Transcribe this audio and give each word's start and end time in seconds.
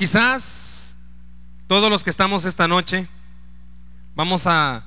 Quizás 0.00 0.96
todos 1.68 1.90
los 1.90 2.02
que 2.02 2.08
estamos 2.08 2.46
esta 2.46 2.66
noche 2.66 3.06
vamos 4.14 4.46
a 4.46 4.86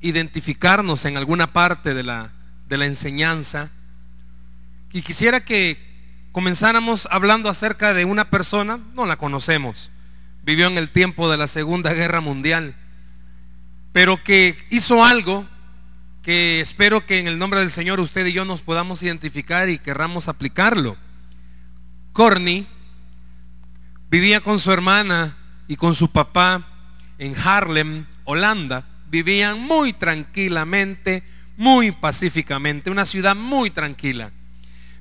identificarnos 0.00 1.04
en 1.04 1.18
alguna 1.18 1.52
parte 1.52 1.92
de 1.92 2.02
la, 2.02 2.32
de 2.66 2.78
la 2.78 2.86
enseñanza. 2.86 3.70
Y 4.90 5.02
quisiera 5.02 5.44
que 5.44 5.76
comenzáramos 6.32 7.06
hablando 7.10 7.50
acerca 7.50 7.92
de 7.92 8.06
una 8.06 8.30
persona, 8.30 8.80
no 8.94 9.04
la 9.04 9.18
conocemos, 9.18 9.90
vivió 10.44 10.66
en 10.68 10.78
el 10.78 10.88
tiempo 10.88 11.30
de 11.30 11.36
la 11.36 11.46
Segunda 11.46 11.92
Guerra 11.92 12.22
Mundial, 12.22 12.74
pero 13.92 14.24
que 14.24 14.56
hizo 14.70 15.04
algo 15.04 15.46
que 16.22 16.62
espero 16.62 17.04
que 17.04 17.18
en 17.18 17.28
el 17.28 17.38
nombre 17.38 17.60
del 17.60 17.70
Señor 17.70 18.00
usted 18.00 18.24
y 18.24 18.32
yo 18.32 18.46
nos 18.46 18.62
podamos 18.62 19.02
identificar 19.02 19.68
y 19.68 19.78
querramos 19.78 20.26
aplicarlo. 20.28 20.96
Corny 22.14 22.66
Vivía 24.14 24.40
con 24.40 24.60
su 24.60 24.70
hermana 24.70 25.36
y 25.66 25.74
con 25.74 25.92
su 25.92 26.08
papá 26.12 26.62
en 27.18 27.34
Harlem, 27.36 28.06
Holanda. 28.22 28.86
Vivían 29.10 29.58
muy 29.58 29.92
tranquilamente, 29.92 31.24
muy 31.56 31.90
pacíficamente, 31.90 32.92
una 32.92 33.06
ciudad 33.06 33.34
muy 33.34 33.70
tranquila. 33.70 34.30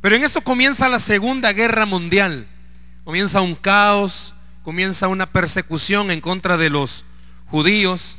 Pero 0.01 0.15
en 0.15 0.23
eso 0.23 0.41
comienza 0.41 0.89
la 0.89 0.99
Segunda 0.99 1.53
Guerra 1.53 1.85
Mundial. 1.85 2.47
Comienza 3.03 3.41
un 3.41 3.53
caos, 3.53 4.33
comienza 4.63 5.07
una 5.07 5.27
persecución 5.27 6.09
en 6.09 6.19
contra 6.19 6.57
de 6.57 6.71
los 6.71 7.05
judíos. 7.45 8.17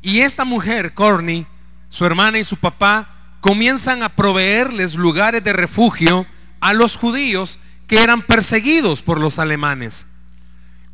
Y 0.00 0.20
esta 0.20 0.46
mujer, 0.46 0.94
Corny, 0.94 1.46
su 1.90 2.06
hermana 2.06 2.38
y 2.38 2.44
su 2.44 2.56
papá, 2.56 3.36
comienzan 3.42 4.02
a 4.02 4.08
proveerles 4.08 4.94
lugares 4.94 5.44
de 5.44 5.52
refugio 5.52 6.24
a 6.58 6.72
los 6.72 6.96
judíos 6.96 7.58
que 7.86 8.02
eran 8.02 8.22
perseguidos 8.22 9.02
por 9.02 9.20
los 9.20 9.38
alemanes. 9.38 10.06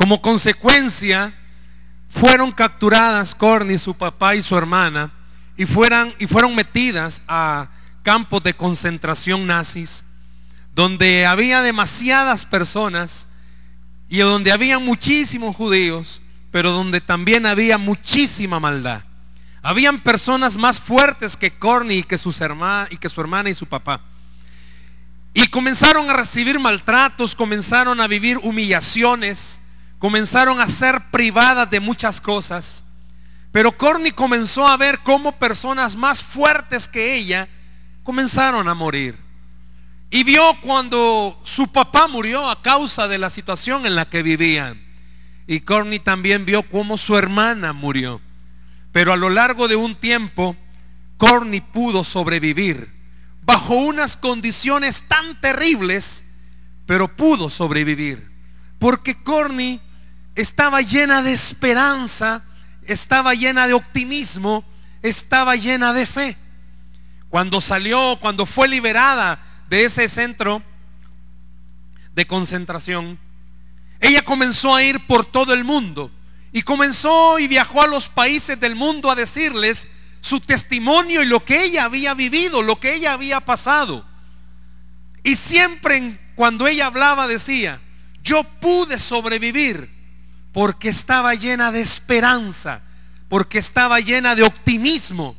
Como 0.09 0.23
consecuencia, 0.23 1.35
fueron 2.09 2.51
capturadas 2.51 3.35
Corny, 3.35 3.77
su 3.77 3.93
papá 3.93 4.37
y 4.37 4.41
su 4.41 4.57
hermana, 4.57 5.13
y, 5.55 5.65
y 5.65 6.27
fueron 6.27 6.55
metidas 6.55 7.21
a 7.29 7.69
campos 8.03 8.43
de 8.43 8.55
concentración 8.55 9.47
nazis, 9.47 10.07
donde 10.75 11.27
había 11.27 11.61
demasiadas 11.61 12.47
personas 12.47 13.29
y 14.09 14.21
donde 14.21 14.51
había 14.51 14.79
muchísimos 14.79 15.55
judíos, 15.55 16.23
pero 16.51 16.71
donde 16.71 17.03
también 17.03 17.45
había 17.45 17.77
muchísima 17.77 18.59
maldad. 18.59 19.03
Habían 19.61 20.01
personas 20.01 20.57
más 20.57 20.81
fuertes 20.81 21.37
que 21.37 21.51
Corny 21.51 21.97
y 21.97 22.03
que, 22.03 22.17
sus 22.17 22.41
y 22.89 22.97
que 22.97 23.11
su 23.11 23.21
hermana 23.21 23.51
y 23.51 23.55
su 23.55 23.67
papá. 23.67 24.01
Y 25.35 25.49
comenzaron 25.49 26.09
a 26.09 26.15
recibir 26.15 26.59
maltratos, 26.59 27.35
comenzaron 27.35 28.01
a 28.01 28.07
vivir 28.07 28.39
humillaciones, 28.39 29.61
comenzaron 29.99 30.61
a 30.61 30.69
ser 30.69 31.11
privadas 31.11 31.71
de 31.71 31.81
muchas 31.81 32.21
cosas. 32.21 32.85
Pero 33.53 33.77
Corny 33.77 34.11
comenzó 34.11 34.67
a 34.67 34.77
ver 34.77 35.01
cómo 35.01 35.39
personas 35.39 35.97
más 35.97 36.23
fuertes 36.23 36.87
que 36.87 37.15
ella 37.15 37.49
comenzaron 38.03 38.69
a 38.69 38.75
morir. 38.75 39.19
Y 40.11 40.25
vio 40.25 40.43
cuando 40.63 41.39
su 41.45 41.69
papá 41.69 42.09
murió 42.09 42.49
a 42.51 42.63
causa 42.63 43.09
de 43.09 43.19
la 43.19 43.31
situación 43.31 43.85
en 43.87 43.95
la 43.95 44.09
que 44.09 44.23
vivían. 44.23 44.81
Y 45.47 45.61
Corny 45.61 45.99
también 45.99 46.45
vio 46.45 46.63
cómo 46.63 46.97
su 46.97 47.17
hermana 47.17 47.73
murió. 47.73 48.21
Pero 48.93 49.13
a 49.13 49.17
lo 49.17 49.31
largo 49.31 49.69
de 49.69 49.77
un 49.77 49.95
tiempo, 49.95 50.57
Corny 51.17 51.61
pudo 51.61 52.05
sobrevivir 52.05 52.99
bajo 53.49 53.77
unas 53.77 54.19
condiciones 54.19 55.05
tan 55.09 55.41
terribles, 55.41 56.23
pero 56.85 57.09
pudo 57.17 57.49
sobrevivir. 57.49 58.31
Porque 58.79 59.23
Corny 59.23 59.81
estaba 60.39 60.83
llena 60.83 61.21
de 61.21 61.33
esperanza, 61.33 62.45
estaba 62.87 63.35
llena 63.35 63.67
de 63.67 63.75
optimismo, 63.75 64.65
estaba 65.03 65.57
llena 65.57 65.93
de 65.93 66.07
fe. 66.07 66.37
Cuando 67.29 67.61
salió, 67.61 68.17
cuando 68.21 68.47
fue 68.47 68.69
liberada 68.69 69.43
de 69.69 69.85
ese 69.85 70.09
centro 70.09 70.63
de 72.15 72.25
concentración, 72.29 73.19
ella 73.99 74.23
comenzó 74.23 74.77
a 74.77 74.85
ir 74.85 75.09
por 75.09 75.25
todo 75.25 75.53
el 75.53 75.65
mundo 75.65 76.09
y 76.53 76.63
comenzó 76.63 77.41
y 77.41 77.49
viajó 77.49 77.83
a 77.83 77.89
los 77.89 78.09
países 78.09 78.61
del 78.61 78.77
mundo 78.77 79.11
a 79.11 79.17
decirles 79.17 79.89
su 80.21 80.39
testimonio 80.39 81.21
y 81.21 81.27
lo 81.27 81.45
que 81.45 81.65
ella 81.65 81.83
había 81.83 82.15
vivido, 82.15 82.63
lo 82.63 82.79
que 82.79 82.95
ella 82.95 83.13
había 83.13 83.41
pasado. 83.41 84.07
Y 85.25 85.35
siempre 85.35 86.21
cuando 86.37 86.69
ella 86.69 86.87
hablaba 86.87 87.27
decía, 87.27 87.81
yo 88.23 88.45
pude 88.45 89.01
sobrevivir 89.01 89.98
porque 90.59 90.89
estaba 90.89 91.37
llena 91.37 91.71
de 91.71 91.81
esperanza, 91.81 92.83
porque 93.29 93.59
estaba 93.59 94.01
llena 94.01 94.35
de 94.35 94.43
optimismo, 94.43 95.37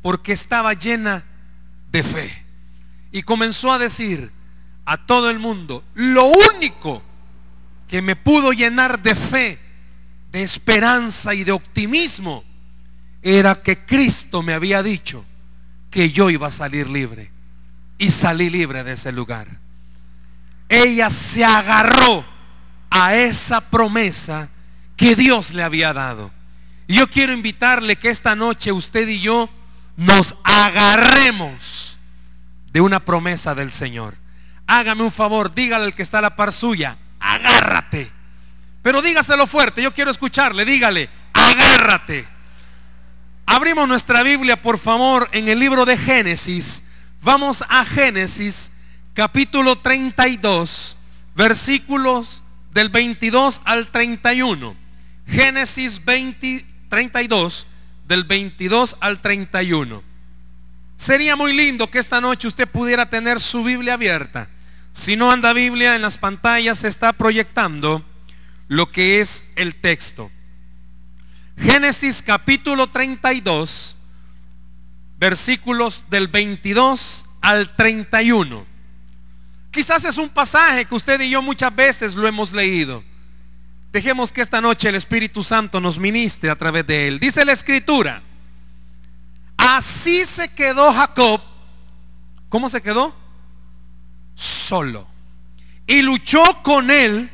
porque 0.00 0.30
estaba 0.30 0.74
llena 0.74 1.24
de 1.90 2.04
fe. 2.04 2.46
Y 3.10 3.24
comenzó 3.24 3.72
a 3.72 3.80
decir 3.80 4.30
a 4.84 5.06
todo 5.06 5.28
el 5.28 5.40
mundo, 5.40 5.82
lo 5.94 6.24
único 6.54 7.02
que 7.88 8.00
me 8.00 8.14
pudo 8.14 8.52
llenar 8.52 9.02
de 9.02 9.16
fe, 9.16 9.58
de 10.30 10.42
esperanza 10.44 11.34
y 11.34 11.42
de 11.42 11.50
optimismo, 11.50 12.44
era 13.22 13.62
que 13.62 13.84
Cristo 13.84 14.40
me 14.40 14.52
había 14.52 14.84
dicho 14.84 15.24
que 15.90 16.12
yo 16.12 16.30
iba 16.30 16.46
a 16.46 16.52
salir 16.52 16.88
libre. 16.88 17.32
Y 17.98 18.12
salí 18.12 18.48
libre 18.48 18.84
de 18.84 18.92
ese 18.92 19.10
lugar. 19.10 19.48
Ella 20.68 21.10
se 21.10 21.44
agarró 21.44 22.24
a 22.88 23.16
esa 23.16 23.60
promesa 23.68 24.48
que 25.00 25.16
Dios 25.16 25.54
le 25.54 25.62
había 25.62 25.94
dado. 25.94 26.30
Y 26.86 26.96
yo 26.96 27.08
quiero 27.08 27.32
invitarle 27.32 27.96
que 27.96 28.10
esta 28.10 28.36
noche 28.36 28.70
usted 28.70 29.08
y 29.08 29.18
yo 29.18 29.48
nos 29.96 30.36
agarremos 30.44 31.98
de 32.70 32.82
una 32.82 33.00
promesa 33.00 33.54
del 33.54 33.72
Señor. 33.72 34.18
Hágame 34.66 35.02
un 35.02 35.10
favor, 35.10 35.54
dígale 35.54 35.86
al 35.86 35.94
que 35.94 36.02
está 36.02 36.18
a 36.18 36.20
la 36.20 36.36
par 36.36 36.52
suya, 36.52 36.98
agárrate. 37.18 38.12
Pero 38.82 39.00
dígaselo 39.00 39.46
fuerte, 39.46 39.82
yo 39.82 39.94
quiero 39.94 40.10
escucharle, 40.10 40.66
dígale, 40.66 41.08
agárrate. 41.32 42.28
Abrimos 43.46 43.88
nuestra 43.88 44.22
Biblia, 44.22 44.60
por 44.60 44.76
favor, 44.76 45.30
en 45.32 45.48
el 45.48 45.58
libro 45.58 45.86
de 45.86 45.96
Génesis. 45.96 46.82
Vamos 47.22 47.64
a 47.70 47.86
Génesis 47.86 48.70
capítulo 49.14 49.78
32, 49.78 50.98
versículos 51.34 52.42
del 52.74 52.90
22 52.90 53.62
al 53.64 53.88
31. 53.88 54.79
Génesis 55.30 56.04
20, 56.04 56.66
32, 56.88 57.66
del 58.06 58.24
22 58.24 58.96
al 59.00 59.22
31. 59.22 60.02
Sería 60.96 61.36
muy 61.36 61.52
lindo 61.52 61.88
que 61.88 62.00
esta 62.00 62.20
noche 62.20 62.48
usted 62.48 62.68
pudiera 62.68 63.08
tener 63.08 63.40
su 63.40 63.62
Biblia 63.62 63.94
abierta. 63.94 64.48
Si 64.92 65.14
no 65.14 65.30
anda 65.30 65.52
Biblia, 65.52 65.94
en 65.94 66.02
las 66.02 66.18
pantallas 66.18 66.78
se 66.78 66.88
está 66.88 67.12
proyectando 67.12 68.04
lo 68.66 68.90
que 68.90 69.20
es 69.20 69.44
el 69.54 69.76
texto. 69.76 70.30
Génesis 71.56 72.22
capítulo 72.22 72.88
32, 72.88 73.96
versículos 75.18 76.02
del 76.10 76.26
22 76.26 77.26
al 77.40 77.76
31. 77.76 78.66
Quizás 79.70 80.04
es 80.04 80.18
un 80.18 80.28
pasaje 80.28 80.84
que 80.86 80.94
usted 80.94 81.20
y 81.20 81.30
yo 81.30 81.40
muchas 81.40 81.74
veces 81.74 82.16
lo 82.16 82.26
hemos 82.26 82.52
leído. 82.52 83.04
Dejemos 83.92 84.32
que 84.32 84.40
esta 84.40 84.60
noche 84.60 84.88
el 84.88 84.94
Espíritu 84.94 85.42
Santo 85.42 85.80
nos 85.80 85.98
ministre 85.98 86.50
a 86.50 86.56
través 86.56 86.86
de 86.86 87.08
él. 87.08 87.18
Dice 87.18 87.44
la 87.44 87.52
escritura, 87.52 88.22
así 89.56 90.24
se 90.24 90.48
quedó 90.54 90.92
Jacob. 90.92 91.40
¿Cómo 92.48 92.68
se 92.68 92.80
quedó? 92.80 93.14
Solo. 94.34 95.08
Y 95.86 96.02
luchó 96.02 96.42
con 96.62 96.90
él. 96.90 97.30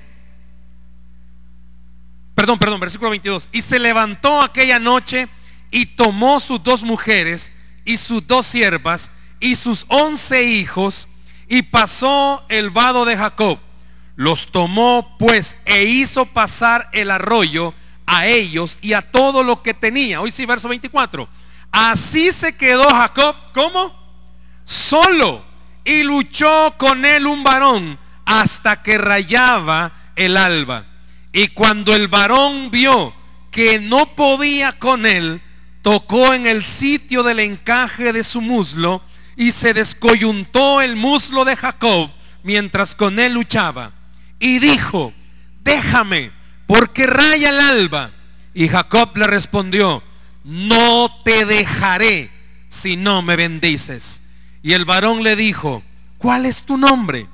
Perdón, 2.34 2.58
perdón, 2.58 2.80
versículo 2.80 3.10
22. 3.10 3.50
Y 3.52 3.60
se 3.60 3.78
levantó 3.78 4.42
aquella 4.42 4.78
noche 4.78 5.28
y 5.70 5.86
tomó 5.86 6.40
sus 6.40 6.62
dos 6.62 6.82
mujeres 6.82 7.52
y 7.84 7.98
sus 7.98 8.26
dos 8.26 8.46
siervas 8.46 9.10
y 9.40 9.56
sus 9.56 9.84
once 9.88 10.42
hijos 10.42 11.06
y 11.48 11.62
pasó 11.62 12.44
el 12.48 12.70
vado 12.70 13.04
de 13.04 13.16
Jacob. 13.16 13.58
Los 14.16 14.50
tomó 14.50 15.16
pues 15.18 15.56
e 15.66 15.84
hizo 15.84 16.26
pasar 16.26 16.88
el 16.92 17.10
arroyo 17.10 17.74
a 18.06 18.26
ellos 18.26 18.78
y 18.80 18.94
a 18.94 19.02
todo 19.02 19.42
lo 19.42 19.62
que 19.62 19.74
tenía. 19.74 20.20
Hoy 20.20 20.30
sí, 20.30 20.46
verso 20.46 20.68
24. 20.68 21.28
Así 21.70 22.32
se 22.32 22.56
quedó 22.56 22.88
Jacob, 22.88 23.36
¿cómo? 23.52 23.94
Solo. 24.64 25.44
Y 25.84 26.02
luchó 26.02 26.74
con 26.78 27.04
él 27.04 27.26
un 27.26 27.44
varón 27.44 27.98
hasta 28.24 28.82
que 28.82 28.98
rayaba 28.98 29.92
el 30.16 30.36
alba. 30.36 30.86
Y 31.32 31.48
cuando 31.48 31.94
el 31.94 32.08
varón 32.08 32.70
vio 32.70 33.14
que 33.50 33.78
no 33.78 34.16
podía 34.16 34.78
con 34.78 35.06
él, 35.06 35.42
tocó 35.82 36.32
en 36.32 36.46
el 36.46 36.64
sitio 36.64 37.22
del 37.22 37.40
encaje 37.40 38.12
de 38.12 38.24
su 38.24 38.40
muslo 38.40 39.02
y 39.36 39.52
se 39.52 39.74
descoyuntó 39.74 40.80
el 40.80 40.96
muslo 40.96 41.44
de 41.44 41.54
Jacob 41.54 42.10
mientras 42.42 42.94
con 42.94 43.18
él 43.18 43.34
luchaba. 43.34 43.92
Y 44.38 44.58
dijo, 44.58 45.12
déjame, 45.62 46.30
porque 46.66 47.06
raya 47.06 47.50
el 47.50 47.60
alba. 47.60 48.10
Y 48.54 48.68
Jacob 48.68 49.16
le 49.16 49.26
respondió, 49.26 50.02
no 50.44 51.10
te 51.24 51.44
dejaré 51.44 52.30
si 52.68 52.96
no 52.96 53.22
me 53.22 53.36
bendices. 53.36 54.22
Y 54.62 54.72
el 54.72 54.84
varón 54.84 55.22
le 55.22 55.36
dijo, 55.36 55.82
¿cuál 56.18 56.46
es 56.46 56.62
tu 56.62 56.76
nombre? 56.76 57.26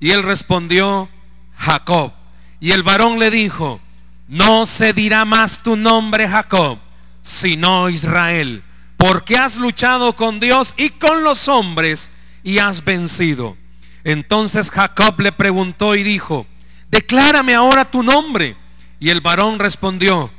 Y 0.00 0.10
él 0.10 0.22
respondió, 0.22 1.08
Jacob. 1.56 2.12
Y 2.58 2.72
el 2.72 2.82
varón 2.82 3.18
le 3.18 3.30
dijo, 3.30 3.80
no 4.28 4.66
se 4.66 4.92
dirá 4.92 5.24
más 5.24 5.62
tu 5.62 5.76
nombre 5.76 6.28
Jacob, 6.28 6.78
sino 7.22 7.88
Israel, 7.88 8.62
porque 8.96 9.36
has 9.36 9.56
luchado 9.56 10.14
con 10.14 10.40
Dios 10.40 10.74
y 10.76 10.90
con 10.90 11.24
los 11.24 11.48
hombres 11.48 12.10
y 12.42 12.58
has 12.58 12.84
vencido. 12.84 13.56
Entonces 14.04 14.70
Jacob 14.70 15.20
le 15.20 15.32
preguntó 15.32 15.94
y 15.96 16.02
dijo, 16.02 16.46
declárame 16.90 17.54
ahora 17.54 17.84
tu 17.84 18.02
nombre. 18.02 18.56
Y 18.98 19.10
el 19.10 19.20
varón 19.20 19.58
respondió, 19.58 20.30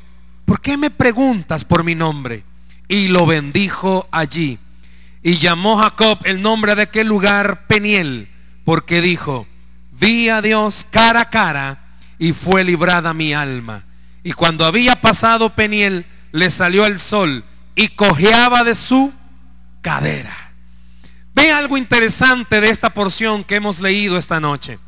¿por 0.45 0.61
qué 0.61 0.77
me 0.77 0.89
preguntas 0.91 1.65
por 1.65 1.83
mi 1.83 1.95
nombre? 1.95 2.43
Y 2.87 3.07
lo 3.07 3.25
bendijo 3.25 4.07
allí. 4.11 4.59
Y 5.23 5.37
llamó 5.37 5.77
Jacob 5.77 6.19
el 6.23 6.41
nombre 6.41 6.75
de 6.75 6.83
aquel 6.83 7.07
lugar 7.07 7.67
Peniel, 7.67 8.29
porque 8.65 9.01
dijo, 9.01 9.47
vi 9.99 10.29
a 10.29 10.41
Dios 10.41 10.85
cara 10.89 11.21
a 11.21 11.29
cara 11.29 11.79
y 12.19 12.33
fue 12.33 12.63
librada 12.63 13.13
mi 13.13 13.33
alma. 13.33 13.83
Y 14.23 14.33
cuando 14.33 14.65
había 14.65 15.01
pasado 15.01 15.55
Peniel, 15.55 16.05
le 16.31 16.49
salió 16.49 16.85
el 16.85 16.99
sol 16.99 17.43
y 17.75 17.87
cojeaba 17.89 18.63
de 18.63 18.75
su 18.75 19.11
cadera. 19.81 20.53
Ve 21.33 21.51
algo 21.51 21.77
interesante 21.77 22.61
de 22.61 22.69
esta 22.69 22.91
porción 22.91 23.43
que 23.43 23.55
hemos 23.55 23.79
leído 23.79 24.17
esta 24.17 24.39
noche. 24.39 24.79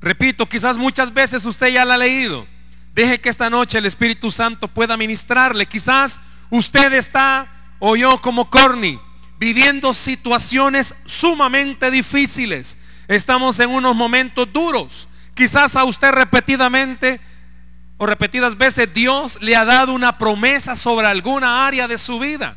Repito, 0.00 0.48
quizás 0.48 0.76
muchas 0.76 1.12
veces 1.12 1.44
usted 1.44 1.68
ya 1.68 1.84
la 1.84 1.94
ha 1.94 1.98
leído. 1.98 2.46
Deje 2.94 3.20
que 3.20 3.28
esta 3.28 3.50
noche 3.50 3.78
el 3.78 3.86
Espíritu 3.86 4.30
Santo 4.30 4.68
pueda 4.68 4.96
ministrarle. 4.96 5.66
Quizás 5.66 6.20
usted 6.50 6.92
está, 6.92 7.48
o 7.78 7.96
yo 7.96 8.20
como 8.20 8.50
Corny, 8.50 8.98
viviendo 9.38 9.94
situaciones 9.94 10.94
sumamente 11.06 11.90
difíciles. 11.90 12.76
Estamos 13.06 13.58
en 13.60 13.70
unos 13.70 13.94
momentos 13.94 14.52
duros. 14.52 15.08
Quizás 15.34 15.76
a 15.76 15.84
usted 15.84 16.10
repetidamente 16.10 17.20
o 17.96 18.06
repetidas 18.06 18.56
veces 18.56 18.92
Dios 18.94 19.38
le 19.40 19.56
ha 19.56 19.64
dado 19.64 19.92
una 19.92 20.18
promesa 20.18 20.76
sobre 20.76 21.06
alguna 21.06 21.66
área 21.66 21.88
de 21.88 21.98
su 21.98 22.18
vida. 22.18 22.56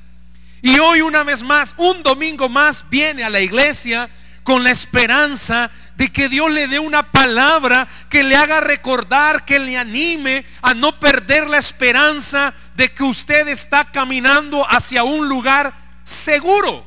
Y 0.61 0.77
hoy 0.77 1.01
una 1.01 1.23
vez 1.23 1.41
más, 1.41 1.73
un 1.77 2.03
domingo 2.03 2.47
más, 2.47 2.85
viene 2.89 3.23
a 3.23 3.29
la 3.29 3.41
iglesia 3.41 4.09
con 4.43 4.63
la 4.63 4.71
esperanza 4.71 5.69
de 5.95 6.11
que 6.11 6.29
Dios 6.29 6.49
le 6.51 6.67
dé 6.67 6.79
una 6.79 7.11
palabra 7.11 7.87
que 8.09 8.23
le 8.23 8.35
haga 8.35 8.59
recordar, 8.61 9.45
que 9.45 9.59
le 9.59 9.77
anime 9.77 10.45
a 10.61 10.73
no 10.73 10.99
perder 10.99 11.47
la 11.47 11.57
esperanza 11.57 12.53
de 12.75 12.89
que 12.89 13.03
usted 13.03 13.47
está 13.47 13.91
caminando 13.91 14.65
hacia 14.67 15.03
un 15.03 15.29
lugar 15.29 15.73
seguro. 16.03 16.85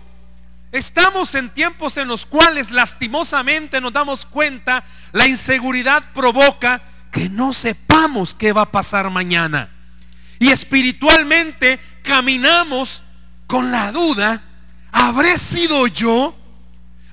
Estamos 0.73 1.37
en 1.37 1.51
tiempos 1.51 1.97
en 1.97 2.09
los 2.09 2.27
cuales 2.27 2.73
lastimosamente 2.73 3.81
nos 3.81 3.93
damos 3.93 4.27
cuenta, 4.27 4.83
la 5.13 5.27
inseguridad 5.27 6.03
provoca 6.13 6.83
que 7.13 7.29
no 7.29 7.55
sepamos 7.55 8.35
qué 8.35 8.53
va 8.53 8.63
a 8.63 8.73
pasar 8.73 9.09
mañana. 9.09 9.71
Y 10.41 10.49
espiritualmente 10.49 11.79
caminamos 12.03 13.05
con 13.47 13.71
la 13.71 13.93
duda, 13.93 14.43
¿habré 14.91 15.39
sido 15.39 15.87
yo? 15.87 16.37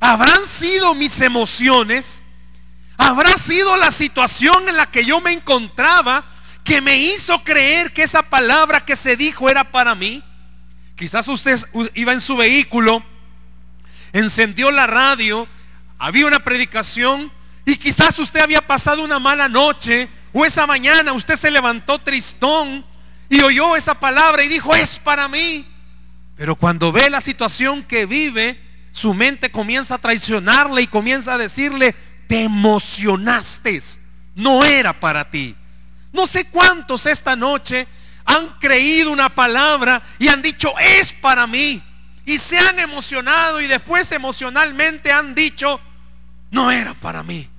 ¿Habrán 0.01 0.45
sido 0.45 0.93
mis 0.95 1.21
emociones? 1.21 2.21
¿Habrá 2.97 3.37
sido 3.37 3.77
la 3.77 3.91
situación 3.91 4.67
en 4.67 4.75
la 4.75 4.91
que 4.91 5.05
yo 5.05 5.21
me 5.21 5.31
encontraba 5.31 6.25
que 6.65 6.81
me 6.81 6.97
hizo 6.97 7.41
creer 7.43 7.93
que 7.93 8.03
esa 8.03 8.21
palabra 8.21 8.81
que 8.81 8.97
se 8.97 9.15
dijo 9.15 9.49
era 9.49 9.71
para 9.71 9.95
mí? 9.95 10.21
Quizás 10.97 11.29
usted 11.29 11.57
iba 11.93 12.11
en 12.11 12.19
su 12.19 12.35
vehículo 12.35 13.03
encendió 14.13 14.71
la 14.71 14.87
radio, 14.87 15.47
había 15.97 16.25
una 16.25 16.39
predicación 16.39 17.31
y 17.65 17.75
quizás 17.75 18.17
usted 18.19 18.41
había 18.41 18.65
pasado 18.65 19.03
una 19.03 19.19
mala 19.19 19.47
noche 19.47 20.09
o 20.33 20.45
esa 20.45 20.65
mañana 20.67 21.13
usted 21.13 21.35
se 21.35 21.51
levantó 21.51 21.99
tristón 21.99 22.85
y 23.29 23.41
oyó 23.41 23.75
esa 23.75 23.99
palabra 23.99 24.43
y 24.43 24.49
dijo, 24.49 24.73
es 24.75 24.99
para 24.99 25.27
mí. 25.27 25.65
Pero 26.35 26.55
cuando 26.55 26.91
ve 26.91 27.09
la 27.09 27.21
situación 27.21 27.83
que 27.83 28.05
vive, 28.05 28.59
su 28.91 29.13
mente 29.13 29.51
comienza 29.51 29.95
a 29.95 29.99
traicionarle 29.99 30.81
y 30.81 30.87
comienza 30.87 31.35
a 31.35 31.37
decirle, 31.37 31.95
te 32.27 32.43
emocionaste, 32.43 33.81
no 34.35 34.63
era 34.63 34.93
para 34.99 35.29
ti. 35.29 35.55
No 36.13 36.27
sé 36.27 36.45
cuántos 36.49 37.05
esta 37.05 37.35
noche 37.35 37.87
han 38.25 38.59
creído 38.59 39.11
una 39.11 39.29
palabra 39.29 40.01
y 40.19 40.27
han 40.27 40.41
dicho, 40.41 40.73
es 40.79 41.13
para 41.13 41.47
mí 41.47 41.81
y 42.25 42.37
se 42.39 42.57
han 42.57 42.79
emocionado 42.79 43.61
y 43.61 43.67
después 43.67 44.11
emocionalmente 44.11 45.11
han 45.11 45.33
dicho, 45.33 45.79
no 46.51 46.71
era 46.71 46.93
para 46.93 47.23
mí. 47.23 47.49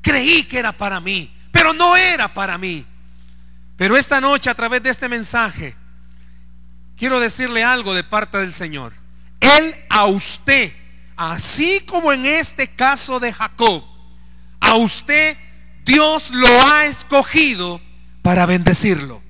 Creí 0.00 0.44
que 0.44 0.58
era 0.58 0.72
para 0.72 1.00
mí, 1.00 1.34
pero 1.50 1.72
no 1.72 1.96
era 1.96 2.32
para 2.32 2.58
mí. 2.58 2.86
Pero 3.76 3.96
esta 3.96 4.20
noche 4.20 4.50
a 4.50 4.54
través 4.54 4.82
de 4.82 4.90
este 4.90 5.08
mensaje, 5.08 5.74
quiero 6.96 7.18
decirle 7.20 7.64
algo 7.64 7.94
de 7.94 8.04
parte 8.04 8.38
del 8.38 8.52
Señor. 8.52 9.03
Él 9.44 9.74
a 9.88 10.06
usted, 10.06 10.72
así 11.16 11.80
como 11.80 12.12
en 12.12 12.24
este 12.24 12.68
caso 12.68 13.20
de 13.20 13.32
Jacob, 13.32 13.84
a 14.60 14.76
usted 14.76 15.36
Dios 15.84 16.30
lo 16.30 16.48
ha 16.72 16.86
escogido 16.86 17.80
para 18.22 18.46
bendecirlo. 18.46 19.22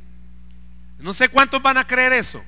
No 0.99 1.12
sé 1.12 1.28
cuántos 1.28 1.61
van 1.61 1.76
a 1.76 1.87
creer 1.87 2.12
eso. 2.12 2.43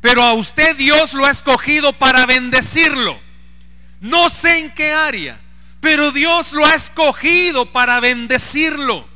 Pero 0.00 0.22
a 0.22 0.34
usted 0.34 0.76
Dios 0.76 1.14
lo 1.14 1.24
ha 1.24 1.30
escogido 1.30 1.92
para 1.92 2.26
bendecirlo. 2.26 3.18
No 4.00 4.28
sé 4.28 4.58
en 4.58 4.74
qué 4.74 4.92
área, 4.92 5.40
pero 5.80 6.12
Dios 6.12 6.52
lo 6.52 6.64
ha 6.66 6.74
escogido 6.74 7.72
para 7.72 8.00
bendecirlo. 8.00 9.08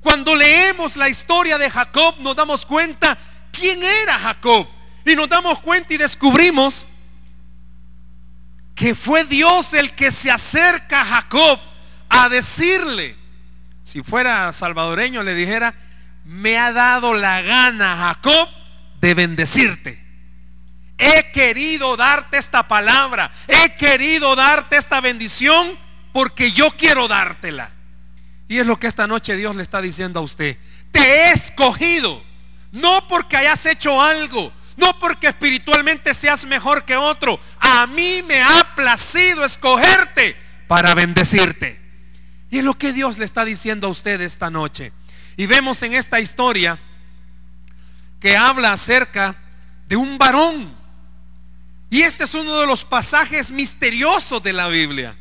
Cuando 0.00 0.34
leemos 0.34 0.96
la 0.96 1.08
historia 1.08 1.58
de 1.58 1.70
Jacob 1.70 2.16
nos 2.20 2.36
damos 2.36 2.66
cuenta 2.66 3.18
quién 3.52 3.82
era 3.82 4.18
Jacob. 4.18 4.68
Y 5.04 5.14
nos 5.14 5.28
damos 5.28 5.60
cuenta 5.60 5.94
y 5.94 5.96
descubrimos 5.96 6.86
que 8.80 8.94
fue 8.94 9.26
Dios 9.26 9.74
el 9.74 9.92
que 9.92 10.10
se 10.10 10.30
acerca 10.30 11.02
a 11.02 11.04
Jacob 11.04 11.60
a 12.08 12.30
decirle, 12.30 13.14
si 13.84 14.02
fuera 14.02 14.50
salvadoreño 14.54 15.22
le 15.22 15.34
dijera, 15.34 15.74
me 16.24 16.56
ha 16.56 16.72
dado 16.72 17.12
la 17.12 17.42
gana 17.42 17.94
Jacob 17.94 18.48
de 19.02 19.12
bendecirte. 19.12 20.02
He 20.96 21.30
querido 21.30 21.94
darte 21.98 22.38
esta 22.38 22.68
palabra. 22.68 23.30
He 23.48 23.76
querido 23.76 24.34
darte 24.34 24.78
esta 24.78 25.02
bendición 25.02 25.78
porque 26.14 26.52
yo 26.52 26.70
quiero 26.70 27.06
dártela. 27.06 27.72
Y 28.48 28.60
es 28.60 28.66
lo 28.66 28.80
que 28.80 28.86
esta 28.86 29.06
noche 29.06 29.36
Dios 29.36 29.54
le 29.56 29.62
está 29.62 29.82
diciendo 29.82 30.20
a 30.20 30.22
usted. 30.22 30.56
Te 30.90 31.00
he 31.00 31.32
escogido. 31.32 32.22
No 32.72 33.06
porque 33.08 33.36
hayas 33.36 33.66
hecho 33.66 34.00
algo. 34.00 34.54
No 34.76 34.98
porque 34.98 35.28
espiritualmente 35.28 36.14
seas 36.14 36.46
mejor 36.46 36.84
que 36.84 36.96
otro. 36.96 37.40
A 37.58 37.86
mí 37.86 38.22
me 38.26 38.40
ha 38.40 38.74
placido 38.74 39.44
escogerte 39.44 40.36
para 40.66 40.94
bendecirte. 40.94 41.80
Y 42.50 42.58
es 42.58 42.64
lo 42.64 42.78
que 42.78 42.92
Dios 42.92 43.18
le 43.18 43.24
está 43.24 43.44
diciendo 43.44 43.86
a 43.86 43.90
usted 43.90 44.20
esta 44.20 44.50
noche. 44.50 44.92
Y 45.36 45.46
vemos 45.46 45.82
en 45.82 45.94
esta 45.94 46.20
historia 46.20 46.78
que 48.20 48.36
habla 48.36 48.72
acerca 48.72 49.36
de 49.86 49.96
un 49.96 50.18
varón 50.18 50.80
y 51.90 52.02
este 52.02 52.22
es 52.24 52.34
uno 52.34 52.60
de 52.60 52.66
los 52.66 52.84
pasajes 52.84 53.50
misteriosos 53.50 54.40
de 54.42 54.52
la 54.52 54.68
Biblia. 54.68 55.16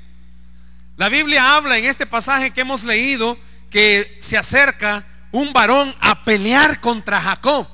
La 0.98 1.10
Biblia 1.10 1.56
habla 1.56 1.80
en 1.80 1.86
este 1.86 2.06
pasaje 2.06 2.52
que 2.52 2.62
hemos 2.62 2.84
leído 2.84 3.40
que 3.72 4.18
se 4.22 4.38
acerca 4.38 5.06
un 5.32 5.52
varón 5.52 5.94
a 6.00 6.24
pelear 6.24 6.80
contra 6.80 7.20
Jacob. 7.20 7.68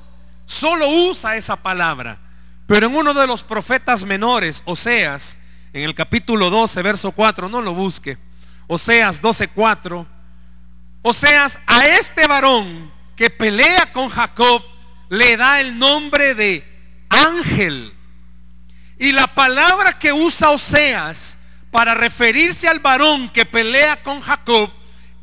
Solo 0.46 0.88
usa 0.88 1.36
esa 1.36 1.56
palabra. 1.56 2.18
Pero 2.66 2.86
en 2.86 2.96
uno 2.96 3.12
de 3.12 3.26
los 3.26 3.44
profetas 3.44 4.04
menores, 4.04 4.62
Oseas, 4.64 5.36
en 5.72 5.82
el 5.82 5.94
capítulo 5.94 6.48
12, 6.50 6.82
verso 6.82 7.12
4, 7.12 7.48
no 7.48 7.60
lo 7.60 7.74
busque. 7.74 8.18
Oseas 8.66 9.20
12, 9.20 9.48
4. 9.48 10.06
Oseas 11.02 11.58
a 11.66 11.84
este 11.84 12.26
varón 12.26 12.92
que 13.14 13.30
pelea 13.30 13.92
con 13.92 14.08
Jacob 14.08 14.62
le 15.08 15.36
da 15.36 15.60
el 15.60 15.78
nombre 15.78 16.34
de 16.34 16.64
ángel. 17.08 17.92
Y 18.98 19.12
la 19.12 19.26
palabra 19.26 19.98
que 19.98 20.12
usa 20.12 20.50
Oseas 20.50 21.38
para 21.70 21.94
referirse 21.94 22.68
al 22.68 22.80
varón 22.80 23.28
que 23.28 23.44
pelea 23.44 24.02
con 24.02 24.20
Jacob 24.20 24.70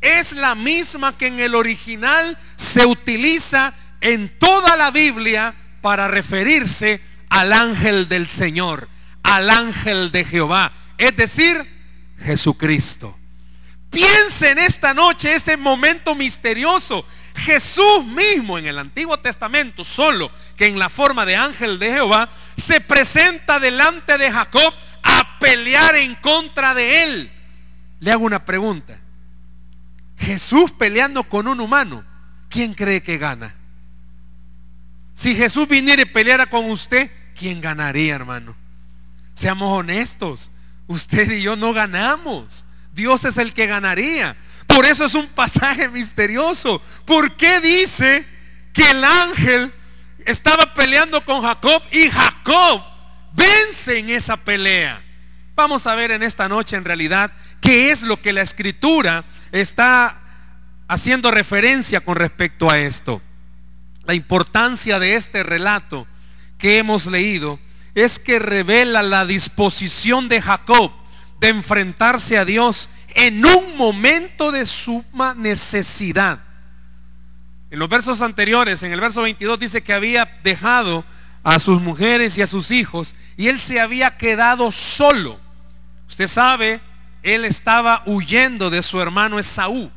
es 0.00 0.32
la 0.32 0.54
misma 0.54 1.16
que 1.16 1.26
en 1.26 1.40
el 1.40 1.54
original 1.54 2.38
se 2.56 2.86
utiliza 2.86 3.74
en 4.04 4.38
toda 4.38 4.76
la 4.76 4.90
Biblia 4.90 5.54
para 5.80 6.08
referirse 6.08 7.00
al 7.30 7.54
ángel 7.54 8.06
del 8.06 8.28
Señor, 8.28 8.90
al 9.22 9.48
ángel 9.48 10.12
de 10.12 10.24
Jehová, 10.26 10.72
es 10.98 11.16
decir, 11.16 11.56
Jesucristo. 12.20 13.18
Piense 13.88 14.50
en 14.50 14.58
esta 14.58 14.92
noche 14.92 15.34
ese 15.34 15.56
momento 15.56 16.14
misterioso 16.14 17.06
Jesús 17.34 18.04
mismo 18.04 18.58
en 18.58 18.66
el 18.66 18.78
Antiguo 18.78 19.18
Testamento, 19.18 19.84
solo 19.84 20.30
que 20.54 20.66
en 20.66 20.78
la 20.78 20.90
forma 20.90 21.24
de 21.24 21.36
ángel 21.36 21.78
de 21.78 21.92
Jehová, 21.92 22.28
se 22.58 22.82
presenta 22.82 23.58
delante 23.58 24.18
de 24.18 24.30
Jacob 24.30 24.74
a 25.02 25.38
pelear 25.38 25.96
en 25.96 26.14
contra 26.16 26.74
de 26.74 27.04
él. 27.04 27.32
Le 28.00 28.12
hago 28.12 28.24
una 28.24 28.44
pregunta. 28.44 29.00
Jesús 30.18 30.72
peleando 30.72 31.24
con 31.24 31.48
un 31.48 31.58
humano, 31.58 32.04
¿quién 32.50 32.74
cree 32.74 33.02
que 33.02 33.16
gana? 33.16 33.54
Si 35.14 35.34
Jesús 35.36 35.68
viniera 35.68 36.02
y 36.02 36.06
peleara 36.06 36.46
con 36.46 36.66
usted, 36.66 37.10
¿quién 37.38 37.60
ganaría, 37.60 38.16
hermano? 38.16 38.56
Seamos 39.32 39.78
honestos, 39.78 40.50
usted 40.88 41.30
y 41.30 41.42
yo 41.42 41.56
no 41.56 41.72
ganamos. 41.72 42.64
Dios 42.92 43.24
es 43.24 43.36
el 43.38 43.52
que 43.52 43.66
ganaría. 43.66 44.36
Por 44.66 44.86
eso 44.86 45.04
es 45.04 45.14
un 45.14 45.28
pasaje 45.28 45.88
misterioso. 45.88 46.82
¿Por 47.04 47.36
qué 47.36 47.60
dice 47.60 48.26
que 48.72 48.90
el 48.90 49.04
ángel 49.04 49.72
estaba 50.26 50.74
peleando 50.74 51.24
con 51.24 51.42
Jacob 51.42 51.82
y 51.92 52.08
Jacob 52.08 52.82
vence 53.34 53.98
en 53.98 54.10
esa 54.10 54.36
pelea? 54.36 55.02
Vamos 55.54 55.86
a 55.86 55.94
ver 55.94 56.10
en 56.10 56.24
esta 56.24 56.48
noche 56.48 56.76
en 56.76 56.84
realidad 56.84 57.32
qué 57.60 57.92
es 57.92 58.02
lo 58.02 58.20
que 58.20 58.32
la 58.32 58.42
escritura 58.42 59.24
está 59.52 60.20
haciendo 60.88 61.30
referencia 61.30 62.00
con 62.00 62.16
respecto 62.16 62.68
a 62.68 62.78
esto. 62.78 63.22
La 64.06 64.14
importancia 64.14 64.98
de 64.98 65.16
este 65.16 65.42
relato 65.42 66.06
que 66.58 66.78
hemos 66.78 67.06
leído 67.06 67.58
es 67.94 68.18
que 68.18 68.38
revela 68.38 69.02
la 69.02 69.24
disposición 69.24 70.28
de 70.28 70.42
Jacob 70.42 70.90
de 71.40 71.48
enfrentarse 71.48 72.38
a 72.38 72.44
Dios 72.44 72.88
en 73.14 73.44
un 73.44 73.76
momento 73.76 74.50
de 74.52 74.66
suma 74.66 75.34
necesidad. 75.34 76.40
En 77.70 77.78
los 77.78 77.88
versos 77.88 78.20
anteriores, 78.20 78.82
en 78.82 78.92
el 78.92 79.00
verso 79.00 79.22
22 79.22 79.58
dice 79.60 79.82
que 79.82 79.92
había 79.92 80.40
dejado 80.42 81.04
a 81.42 81.58
sus 81.58 81.80
mujeres 81.80 82.36
y 82.38 82.42
a 82.42 82.46
sus 82.46 82.70
hijos 82.70 83.14
y 83.36 83.48
él 83.48 83.58
se 83.58 83.80
había 83.80 84.16
quedado 84.16 84.72
solo. 84.72 85.40
Usted 86.08 86.26
sabe, 86.26 86.80
él 87.22 87.44
estaba 87.44 88.02
huyendo 88.06 88.70
de 88.70 88.82
su 88.82 89.00
hermano 89.00 89.38
Esaú, 89.38 89.90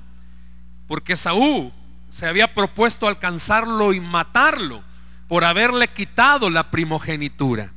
porque 0.88 1.14
Esaú 1.14 1.72
se 2.18 2.26
había 2.26 2.52
propuesto 2.52 3.08
alcanzarlo 3.08 3.94
y 3.94 4.00
matarlo 4.00 4.84
por 5.28 5.44
haberle 5.44 5.88
quitado 5.88 6.50
la 6.50 6.72
primogenitura. 6.72 7.72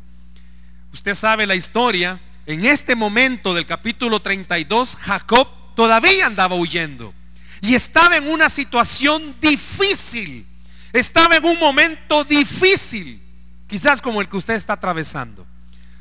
Usted 0.95 1.15
sabe 1.15 1.47
la 1.47 1.55
historia. 1.55 2.19
En 2.47 2.65
este 2.65 2.95
momento 2.95 3.53
del 3.53 3.67
capítulo 3.67 4.23
32, 4.23 4.97
Jacob 4.99 5.47
todavía 5.77 6.25
andaba 6.25 6.57
huyendo. 6.57 7.13
Y 7.61 7.75
estaba 7.75 8.17
en 8.17 8.31
una 8.31 8.49
situación 8.49 9.37
difícil. 9.43 10.47
Estaba 10.91 11.37
en 11.37 11.45
un 11.45 11.59
momento 11.59 12.25
difícil. 12.25 13.21
Quizás 13.69 14.01
como 14.01 14.23
el 14.23 14.29
que 14.31 14.39
usted 14.39 14.55
está 14.55 14.73
atravesando. 14.73 15.47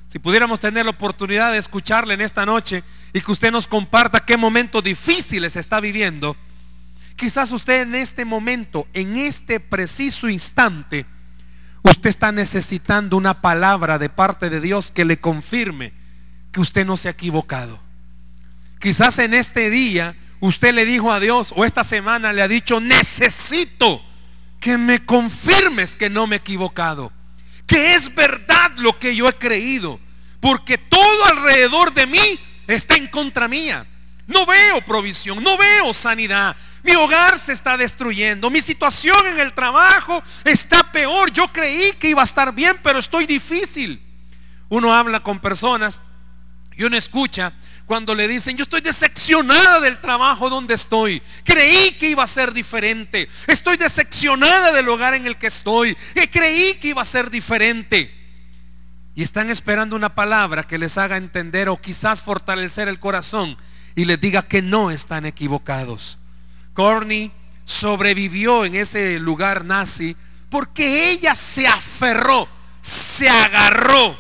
Si 0.08 0.18
pudiéramos 0.18 0.62
tener 0.62 0.86
la 0.86 0.92
oportunidad 0.92 1.52
de 1.52 1.58
escucharle 1.58 2.14
en 2.14 2.22
esta 2.22 2.46
noche 2.46 2.86
y 3.12 3.20
que 3.20 3.32
usted 3.34 3.52
nos 3.52 3.68
comparta 3.68 4.24
qué 4.26 4.38
momentos 4.38 4.82
difíciles 4.82 5.58
está 5.58 5.82
viviendo. 5.82 6.38
Quizás 7.20 7.52
usted 7.52 7.82
en 7.82 7.96
este 7.96 8.26
momento, 8.26 8.88
en 8.94 9.18
este 9.18 9.60
preciso 9.60 10.30
instante, 10.30 11.06
Usted 11.84 12.10
está 12.10 12.32
necesitando 12.32 13.18
una 13.18 13.42
palabra 13.42 13.98
de 13.98 14.10
parte 14.10 14.50
de 14.50 14.62
Dios 14.62 14.92
que 14.92 15.06
le 15.06 15.20
confirme 15.20 15.94
que 16.52 16.60
usted 16.60 16.86
no 16.86 16.98
se 16.98 17.08
ha 17.08 17.12
equivocado. 17.12 17.80
Quizás 18.80 19.20
en 19.20 19.34
este 19.34 19.70
día 19.70 20.16
usted 20.40 20.74
le 20.74 20.86
dijo 20.86 21.12
a 21.12 21.20
Dios 21.20 21.54
o 21.56 21.66
esta 21.66 21.84
semana 21.84 22.34
le 22.34 22.42
ha 22.42 22.48
dicho, 22.48 22.80
necesito 22.80 24.02
que 24.60 24.78
me 24.78 25.06
confirmes 25.06 25.96
que 25.96 26.10
no 26.10 26.28
me 26.28 26.36
he 26.36 26.40
equivocado. 26.40 27.14
Que 27.66 27.94
es 27.94 28.14
verdad 28.14 28.72
lo 28.78 29.00
que 29.00 29.16
yo 29.16 29.28
he 29.28 29.34
creído. 29.34 30.00
Porque 30.42 30.78
todo 30.78 31.26
alrededor 31.26 31.94
de 31.94 32.08
mí 32.08 32.40
está 32.68 32.96
en 32.96 33.08
contra 33.08 33.48
mía. 33.48 33.86
No 34.30 34.46
veo 34.46 34.80
provisión, 34.82 35.44
no 35.44 35.58
veo 35.58 35.92
sanidad, 35.92 36.56
mi 36.84 36.94
hogar 36.94 37.38
se 37.40 37.52
está 37.52 37.76
destruyendo. 37.78 38.50
Mi 38.50 38.62
situación 38.62 39.18
en 39.26 39.40
el 39.40 39.54
trabajo 39.54 40.24
está 40.44 40.84
peor. 40.92 41.32
Yo 41.32 41.52
creí 41.52 41.94
que 41.94 42.10
iba 42.10 42.22
a 42.22 42.26
estar 42.26 42.54
bien, 42.54 42.80
pero 42.84 43.00
estoy 43.00 43.26
difícil. 43.26 44.02
Uno 44.70 44.94
habla 44.94 45.20
con 45.22 45.40
personas 45.40 46.00
y 46.78 46.84
uno 46.84 46.96
escucha 46.96 47.52
cuando 47.88 48.14
le 48.14 48.28
dicen, 48.28 48.56
yo 48.56 48.64
estoy 48.64 48.82
decepcionada 48.82 49.80
del 49.80 50.00
trabajo 50.00 50.48
donde 50.48 50.76
estoy. 50.76 51.24
Creí 51.44 51.94
que 51.94 52.12
iba 52.12 52.24
a 52.24 52.28
ser 52.28 52.54
diferente. 52.54 53.28
Estoy 53.48 53.78
decepcionada 53.78 54.72
del 54.72 54.88
hogar 54.90 55.16
en 55.16 55.26
el 55.26 55.38
que 55.38 55.48
estoy. 55.48 55.98
Y 56.14 56.28
creí 56.28 56.76
que 56.76 56.90
iba 56.90 57.02
a 57.02 57.06
ser 57.06 57.32
diferente. 57.32 58.16
Y 59.16 59.24
están 59.24 59.50
esperando 59.50 59.96
una 59.96 60.14
palabra 60.14 60.68
que 60.68 60.78
les 60.78 61.00
haga 61.00 61.18
entender 61.18 61.68
o 61.68 61.82
quizás 61.82 62.22
fortalecer 62.22 62.88
el 62.88 63.00
corazón 63.00 63.58
y 64.00 64.06
les 64.06 64.22
diga 64.22 64.44
que 64.44 64.62
no 64.62 64.92
están 64.92 65.26
equivocados. 65.26 66.18
Corny 66.74 67.34
sobrevivió 67.66 68.64
en 68.64 68.76
ese 68.76 69.20
lugar 69.20 69.66
nazi 69.66 70.16
porque 70.50 71.12
ella 71.12 71.36
se 71.36 71.68
aferró, 71.68 72.48
se 72.82 73.28
agarró 73.28 74.18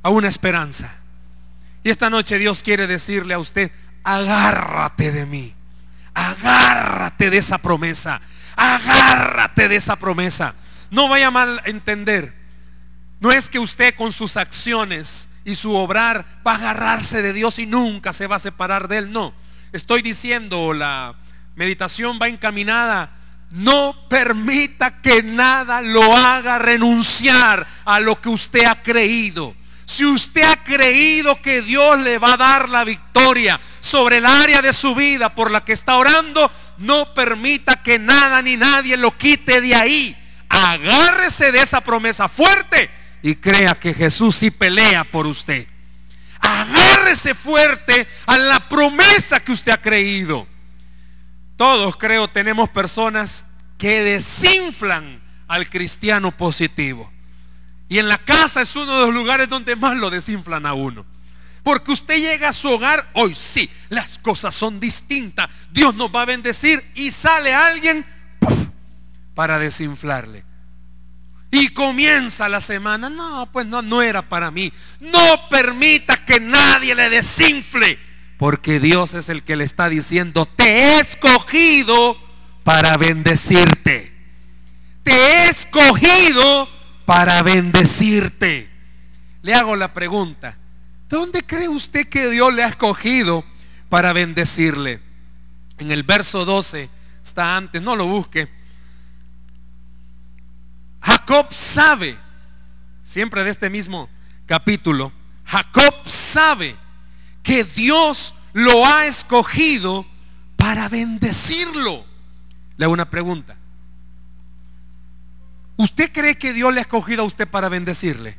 a 0.00 0.10
una 0.10 0.28
esperanza. 0.28 0.94
Y 1.82 1.90
esta 1.90 2.08
noche 2.08 2.38
Dios 2.38 2.62
quiere 2.62 2.86
decirle 2.86 3.34
a 3.34 3.40
usted, 3.40 3.72
agárrate 4.04 5.10
de 5.10 5.26
mí, 5.26 5.52
agárrate 6.14 7.30
de 7.30 7.38
esa 7.38 7.58
promesa, 7.58 8.20
agárrate 8.54 9.66
de 9.66 9.74
esa 9.74 9.96
promesa. 9.96 10.54
No 10.92 11.08
vaya 11.08 11.32
mal 11.32 11.60
entender. 11.64 12.32
No 13.18 13.32
es 13.32 13.50
que 13.50 13.58
usted 13.58 13.96
con 13.96 14.12
sus 14.12 14.36
acciones 14.36 15.28
y 15.46 15.54
su 15.54 15.74
obrar 15.76 16.26
va 16.44 16.52
a 16.52 16.56
agarrarse 16.56 17.22
de 17.22 17.32
Dios 17.32 17.60
y 17.60 17.66
nunca 17.66 18.12
se 18.12 18.26
va 18.26 18.36
a 18.36 18.40
separar 18.40 18.88
de 18.88 18.98
Él. 18.98 19.12
No 19.12 19.32
estoy 19.72 20.02
diciendo, 20.02 20.72
la 20.72 21.14
meditación 21.54 22.18
va 22.20 22.26
encaminada. 22.26 23.10
No 23.50 24.08
permita 24.10 25.00
que 25.00 25.22
nada 25.22 25.80
lo 25.80 26.16
haga 26.16 26.58
renunciar 26.58 27.64
a 27.84 28.00
lo 28.00 28.20
que 28.20 28.28
usted 28.28 28.64
ha 28.64 28.82
creído. 28.82 29.54
Si 29.84 30.04
usted 30.04 30.42
ha 30.42 30.64
creído 30.64 31.40
que 31.40 31.62
Dios 31.62 32.00
le 32.00 32.18
va 32.18 32.32
a 32.32 32.36
dar 32.36 32.68
la 32.68 32.82
victoria 32.82 33.60
sobre 33.78 34.16
el 34.16 34.26
área 34.26 34.60
de 34.60 34.72
su 34.72 34.96
vida 34.96 35.32
por 35.32 35.52
la 35.52 35.64
que 35.64 35.74
está 35.74 35.94
orando, 35.94 36.50
no 36.78 37.14
permita 37.14 37.84
que 37.84 38.00
nada 38.00 38.42
ni 38.42 38.56
nadie 38.56 38.96
lo 38.96 39.16
quite 39.16 39.60
de 39.60 39.76
ahí. 39.76 40.16
Agárrese 40.48 41.52
de 41.52 41.62
esa 41.62 41.80
promesa 41.82 42.28
fuerte 42.28 42.90
y 43.30 43.34
crea 43.36 43.74
que 43.74 43.94
Jesús 43.94 44.36
sí 44.36 44.50
pelea 44.50 45.04
por 45.04 45.26
usted 45.26 45.66
agárrese 46.46 47.34
fuerte 47.34 48.06
a 48.26 48.38
la 48.38 48.68
promesa 48.68 49.40
que 49.40 49.52
usted 49.52 49.72
ha 49.72 49.80
creído. 49.80 50.46
Todos 51.56 51.96
creo 51.96 52.28
tenemos 52.28 52.68
personas 52.68 53.46
que 53.78 54.02
desinflan 54.02 55.22
al 55.48 55.68
cristiano 55.68 56.36
positivo. 56.36 57.12
Y 57.88 57.98
en 57.98 58.08
la 58.08 58.18
casa 58.18 58.62
es 58.62 58.74
uno 58.76 58.98
de 58.98 59.06
los 59.06 59.14
lugares 59.14 59.48
donde 59.48 59.76
más 59.76 59.96
lo 59.96 60.10
desinflan 60.10 60.66
a 60.66 60.74
uno. 60.74 61.06
Porque 61.62 61.92
usted 61.92 62.18
llega 62.18 62.50
a 62.50 62.52
su 62.52 62.68
hogar, 62.70 63.08
hoy 63.14 63.34
sí, 63.34 63.68
las 63.88 64.18
cosas 64.18 64.54
son 64.54 64.78
distintas. 64.78 65.48
Dios 65.72 65.94
nos 65.94 66.14
va 66.14 66.22
a 66.22 66.26
bendecir 66.26 66.84
y 66.94 67.10
sale 67.10 67.54
alguien 67.54 68.04
para 69.34 69.58
desinflarle. 69.58 70.44
Y 71.58 71.70
comienza 71.70 72.50
la 72.50 72.60
semana. 72.60 73.08
No, 73.08 73.48
pues 73.50 73.66
no, 73.66 73.80
no 73.80 74.02
era 74.02 74.20
para 74.20 74.50
mí. 74.50 74.70
No 75.00 75.48
permita 75.48 76.22
que 76.22 76.38
nadie 76.38 76.94
le 76.94 77.08
desinfle. 77.08 77.98
Porque 78.36 78.78
Dios 78.78 79.14
es 79.14 79.30
el 79.30 79.42
que 79.42 79.56
le 79.56 79.64
está 79.64 79.88
diciendo, 79.88 80.44
te 80.44 80.80
he 80.80 81.00
escogido 81.00 82.18
para 82.62 82.98
bendecirte. 82.98 84.12
Te 85.02 85.12
he 85.12 85.48
escogido 85.48 86.68
para 87.06 87.42
bendecirte. 87.42 88.68
Le 89.40 89.54
hago 89.54 89.76
la 89.76 89.94
pregunta. 89.94 90.58
¿Dónde 91.08 91.40
cree 91.42 91.70
usted 91.70 92.06
que 92.08 92.28
Dios 92.28 92.52
le 92.52 92.64
ha 92.64 92.68
escogido 92.68 93.46
para 93.88 94.12
bendecirle? 94.12 95.00
En 95.78 95.90
el 95.90 96.02
verso 96.02 96.44
12 96.44 96.90
está 97.24 97.56
antes, 97.56 97.80
no 97.80 97.96
lo 97.96 98.06
busque. 98.06 98.50
Jacob 101.06 101.46
sabe, 101.52 102.18
siempre 103.04 103.44
de 103.44 103.50
este 103.50 103.70
mismo 103.70 104.08
capítulo, 104.44 105.12
Jacob 105.44 105.94
sabe 106.04 106.74
que 107.44 107.62
Dios 107.62 108.34
lo 108.52 108.84
ha 108.84 109.06
escogido 109.06 110.04
para 110.56 110.88
bendecirlo. 110.88 112.04
Le 112.76 112.84
hago 112.84 112.92
una 112.92 113.08
pregunta. 113.08 113.56
¿Usted 115.76 116.10
cree 116.10 116.38
que 116.38 116.52
Dios 116.52 116.74
le 116.74 116.80
ha 116.80 116.82
escogido 116.82 117.22
a 117.22 117.26
usted 117.26 117.46
para 117.46 117.68
bendecirle? 117.68 118.36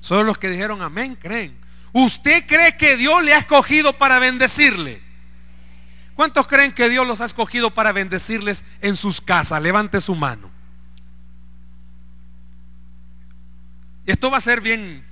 Solo 0.00 0.24
los 0.24 0.36
que 0.36 0.50
dijeron 0.50 0.82
amén 0.82 1.16
creen. 1.16 1.56
¿Usted 1.92 2.44
cree 2.46 2.76
que 2.76 2.98
Dios 2.98 3.22
le 3.22 3.32
ha 3.32 3.38
escogido 3.38 3.94
para 3.94 4.18
bendecirle? 4.18 5.00
¿Cuántos 6.14 6.46
creen 6.46 6.72
que 6.72 6.90
Dios 6.90 7.06
los 7.06 7.22
ha 7.22 7.24
escogido 7.24 7.72
para 7.72 7.92
bendecirles 7.92 8.66
en 8.82 8.96
sus 8.96 9.22
casas? 9.22 9.62
Levante 9.62 9.98
su 10.02 10.14
mano. 10.14 10.51
Esto 14.06 14.30
va 14.30 14.38
a 14.38 14.40
ser 14.40 14.60
bien 14.60 15.04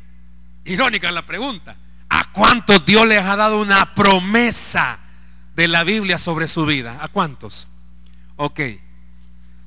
irónica 0.64 1.10
la 1.10 1.26
pregunta. 1.26 1.76
¿A 2.08 2.32
cuántos 2.32 2.84
Dios 2.84 3.06
les 3.06 3.22
ha 3.22 3.36
dado 3.36 3.60
una 3.60 3.94
promesa 3.94 4.98
de 5.54 5.68
la 5.68 5.84
Biblia 5.84 6.18
sobre 6.18 6.48
su 6.48 6.66
vida? 6.66 6.98
¿A 7.00 7.08
cuántos? 7.08 7.68
Ok. 8.36 8.60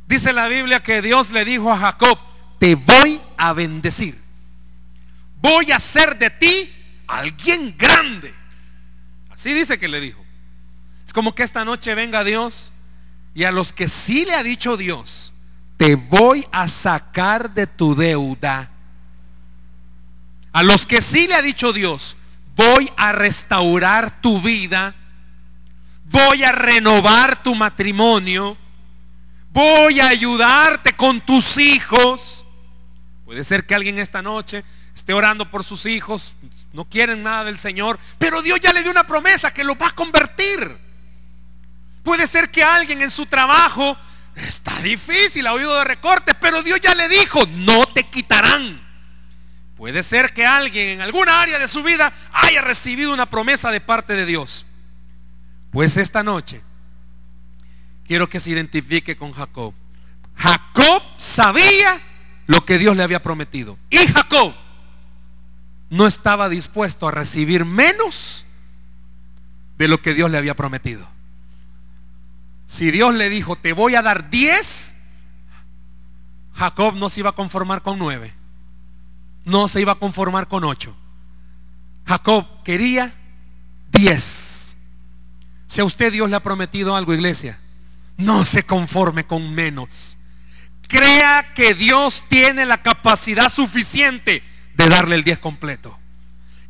Dice 0.08 0.34
la 0.34 0.48
Biblia 0.48 0.84
que 0.84 1.02
Dios 1.02 1.32
le 1.32 1.46
dijo 1.46 1.72
a 1.72 1.78
Jacob, 1.78 2.20
te 2.60 2.76
voy 2.76 3.22
a 3.38 3.54
bendecir. 3.54 4.22
Voy 5.42 5.72
a 5.72 5.78
hacer 5.78 6.18
de 6.18 6.30
ti 6.30 6.74
alguien 7.08 7.76
grande. 7.78 8.34
Así 9.30 9.54
dice 9.54 9.80
que 9.80 9.88
le 9.88 10.00
dijo. 10.00 10.24
Es 11.06 11.14
como 11.14 11.34
que 11.36 11.44
esta 11.44 11.66
noche 11.66 11.96
venga 11.96 12.24
Dios 12.24 12.72
y 13.34 13.46
a 13.46 13.52
los 13.52 13.74
que 13.74 13.88
sí 13.88 14.26
le 14.26 14.36
ha 14.36 14.44
dicho 14.44 14.78
Dios, 14.78 15.34
te 15.78 15.96
voy 15.96 16.46
a 16.52 16.68
sacar 16.68 17.54
de 17.54 17.68
tu 17.68 17.96
deuda. 17.96 18.72
A 20.54 20.62
los 20.62 20.86
que 20.86 21.02
sí 21.02 21.28
le 21.28 21.34
ha 21.34 21.42
dicho 21.42 21.74
Dios, 21.74 22.16
voy 22.56 22.92
a 22.96 23.12
restaurar 23.12 24.22
tu 24.22 24.40
vida, 24.40 24.94
voy 26.06 26.44
a 26.44 26.52
renovar 26.52 27.42
tu 27.42 27.56
matrimonio, 27.56 28.56
voy 29.50 30.00
a 30.00 30.10
ayudarte 30.10 30.94
con 30.94 31.22
tus 31.22 31.58
hijos. 31.58 32.46
Puede 33.26 33.44
ser 33.44 33.66
que 33.66 33.74
alguien 33.74 33.98
esta 33.98 34.22
noche 34.22 34.64
esté 34.96 35.12
orando 35.12 35.50
por 35.50 35.64
sus 35.64 35.88
hijos, 35.88 36.34
no 36.72 36.86
quieren 36.86 37.24
nada 37.24 37.46
del 37.46 37.58
Señor, 37.58 38.00
pero 38.20 38.44
Dios 38.44 38.60
ya 38.60 38.74
le 38.74 38.84
dio 38.84 38.92
una 38.92 39.08
promesa 39.08 39.52
que 39.52 39.64
lo 39.64 39.76
va 39.76 39.88
a 39.88 39.96
convertir. 39.96 40.78
Puede 42.04 42.28
ser 42.28 42.52
que 42.52 42.64
alguien 42.64 43.02
en 43.02 43.10
su 43.10 43.26
trabajo 43.26 43.98
está 44.36 44.80
difícil, 44.82 45.48
ha 45.48 45.54
oído 45.54 45.76
de 45.80 45.84
recortes, 45.86 46.36
pero 46.40 46.62
Dios 46.62 46.80
ya 46.80 46.94
le 46.94 47.08
dijo, 47.08 47.44
no 47.56 47.88
te 47.88 48.04
quitarán. 48.04 48.83
Puede 49.84 50.02
ser 50.02 50.32
que 50.32 50.46
alguien 50.46 50.88
en 50.88 51.02
alguna 51.02 51.42
área 51.42 51.60
de 51.60 51.68
su 51.68 51.84
vida 51.84 52.14
haya 52.32 52.62
recibido 52.62 53.14
una 53.14 53.30
promesa 53.30 53.70
de 53.70 53.82
parte 53.82 54.14
de 54.14 54.26
Dios. 54.26 54.66
Pues 55.72 55.98
esta 55.98 56.24
noche 56.24 56.62
quiero 58.08 58.30
que 58.30 58.40
se 58.40 58.52
identifique 58.52 59.18
con 59.18 59.34
Jacob. 59.34 59.74
Jacob 60.38 61.04
sabía 61.18 62.02
lo 62.48 62.64
que 62.64 62.78
Dios 62.78 62.96
le 62.96 63.04
había 63.04 63.22
prometido. 63.22 63.78
Y 63.90 63.98
Jacob 63.98 64.54
no 65.90 66.08
estaba 66.08 66.48
dispuesto 66.48 67.10
a 67.10 67.12
recibir 67.12 67.66
menos 67.66 68.46
de 69.78 69.90
lo 69.90 70.02
que 70.02 70.14
Dios 70.14 70.32
le 70.32 70.38
había 70.38 70.56
prometido. 70.56 71.10
Si 72.68 72.90
Dios 72.90 73.14
le 73.16 73.28
dijo, 73.28 73.58
te 73.58 73.74
voy 73.74 73.96
a 73.96 74.02
dar 74.02 74.30
10, 74.30 74.96
Jacob 76.54 76.96
no 76.96 77.10
se 77.10 77.20
iba 77.20 77.32
a 77.32 77.36
conformar 77.36 77.82
con 77.82 78.00
9. 78.00 78.43
No 79.46 79.68
se 79.68 79.82
iba 79.82 79.94
a 79.94 80.00
conformar 80.00 80.48
con 80.48 80.64
8. 80.64 80.96
Jacob 82.06 82.64
quería 82.64 83.14
10. 83.92 84.78
Si 85.68 85.82
a 85.82 85.86
usted 85.86 86.12
Dios 86.12 86.30
le 86.30 86.36
ha 86.36 86.44
prometido 86.44 86.96
algo, 86.96 87.14
iglesia, 87.14 87.60
no 88.18 88.46
se 88.46 88.64
conforme 88.64 89.26
con 89.26 89.54
menos. 89.54 90.18
Crea 90.88 91.54
que 91.54 91.74
Dios 91.74 92.24
tiene 92.28 92.66
la 92.66 92.82
capacidad 92.82 93.52
suficiente 93.52 94.44
de 94.76 94.88
darle 94.88 95.16
el 95.16 95.24
10 95.24 95.40
completo. 95.40 95.98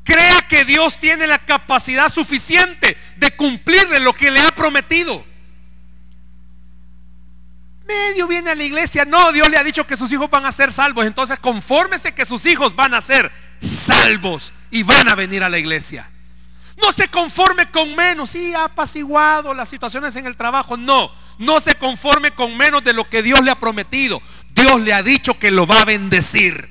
Crea 0.04 0.48
que 0.48 0.66
Dios 0.66 1.00
tiene 1.00 1.28
la 1.28 1.40
capacidad 1.40 2.12
suficiente 2.12 2.98
de 3.18 3.36
cumplirle 3.36 4.00
lo 4.00 4.14
que 4.14 4.32
le 4.32 4.42
ha 4.42 4.54
prometido. 4.54 5.26
Medio 7.94 8.28
viene 8.28 8.50
a 8.52 8.56
la 8.56 8.64
iglesia, 8.64 9.06
no, 9.06 9.32
Dios 9.32 9.50
le 9.50 9.58
ha 9.58 9.64
dicho 9.64 9.86
que 9.86 9.96
sus 9.96 10.12
hijos 10.12 10.30
van 10.30 10.46
a 10.46 10.52
ser 10.52 10.74
salvos, 10.74 11.06
entonces 11.06 11.38
confórmese 11.40 12.14
que 12.14 12.26
sus 12.26 12.46
hijos 12.46 12.76
van 12.76 12.94
a 12.94 13.02
ser 13.02 13.32
salvos 13.62 14.52
y 14.72 14.84
van 14.84 15.10
a 15.10 15.16
venir 15.16 15.44
a 15.44 15.50
la 15.50 15.60
iglesia. 15.60 16.10
No 16.82 16.92
se 16.92 17.08
conforme 17.08 17.70
con 17.70 17.96
menos, 17.96 18.32
sí, 18.32 18.54
ha 18.56 18.66
apaciguado 18.66 19.54
las 19.54 19.70
situaciones 19.70 20.16
en 20.16 20.26
el 20.26 20.36
trabajo, 20.36 20.76
no, 20.76 21.12
no 21.38 21.60
se 21.60 21.76
conforme 21.76 22.32
con 22.32 22.58
menos 22.58 22.84
de 22.84 22.94
lo 22.94 23.08
que 23.10 23.22
Dios 23.22 23.44
le 23.44 23.52
ha 23.52 23.60
prometido. 23.60 24.22
Dios 24.56 24.82
le 24.82 24.94
ha 24.94 25.04
dicho 25.04 25.38
que 25.38 25.52
lo 25.52 25.68
va 25.68 25.82
a 25.82 25.86
bendecir. 25.86 26.70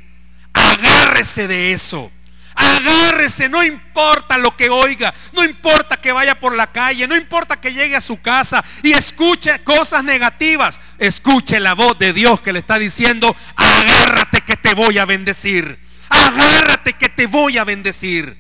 Agárrese 0.52 1.46
de 1.46 1.72
eso. 1.72 2.10
Agárrese, 2.54 3.48
no 3.48 3.64
importa 3.64 4.36
lo 4.36 4.56
que 4.56 4.68
oiga, 4.68 5.14
no 5.32 5.42
importa 5.42 6.00
que 6.00 6.12
vaya 6.12 6.38
por 6.38 6.54
la 6.54 6.70
calle, 6.70 7.08
no 7.08 7.16
importa 7.16 7.60
que 7.60 7.72
llegue 7.72 7.96
a 7.96 8.00
su 8.00 8.20
casa 8.20 8.62
y 8.82 8.92
escuche 8.92 9.62
cosas 9.64 10.04
negativas. 10.04 10.80
Escuche 10.98 11.60
la 11.60 11.74
voz 11.74 11.98
de 11.98 12.12
Dios 12.12 12.40
que 12.40 12.52
le 12.52 12.58
está 12.58 12.78
diciendo, 12.78 13.34
agárrate 13.56 14.42
que 14.42 14.56
te 14.56 14.74
voy 14.74 14.98
a 14.98 15.06
bendecir. 15.06 15.78
Agárrate 16.10 16.92
que 16.92 17.08
te 17.08 17.26
voy 17.26 17.56
a 17.56 17.64
bendecir. 17.64 18.36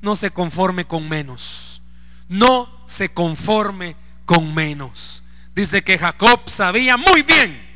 No 0.00 0.14
se 0.14 0.30
conforme 0.30 0.84
con 0.86 1.08
menos. 1.08 1.82
No 2.28 2.84
se 2.86 3.08
conforme 3.08 3.96
con 4.26 4.54
menos. 4.54 5.24
Dice 5.56 5.82
que 5.82 5.98
Jacob 5.98 6.48
sabía 6.48 6.96
muy 6.96 7.22
bien 7.22 7.68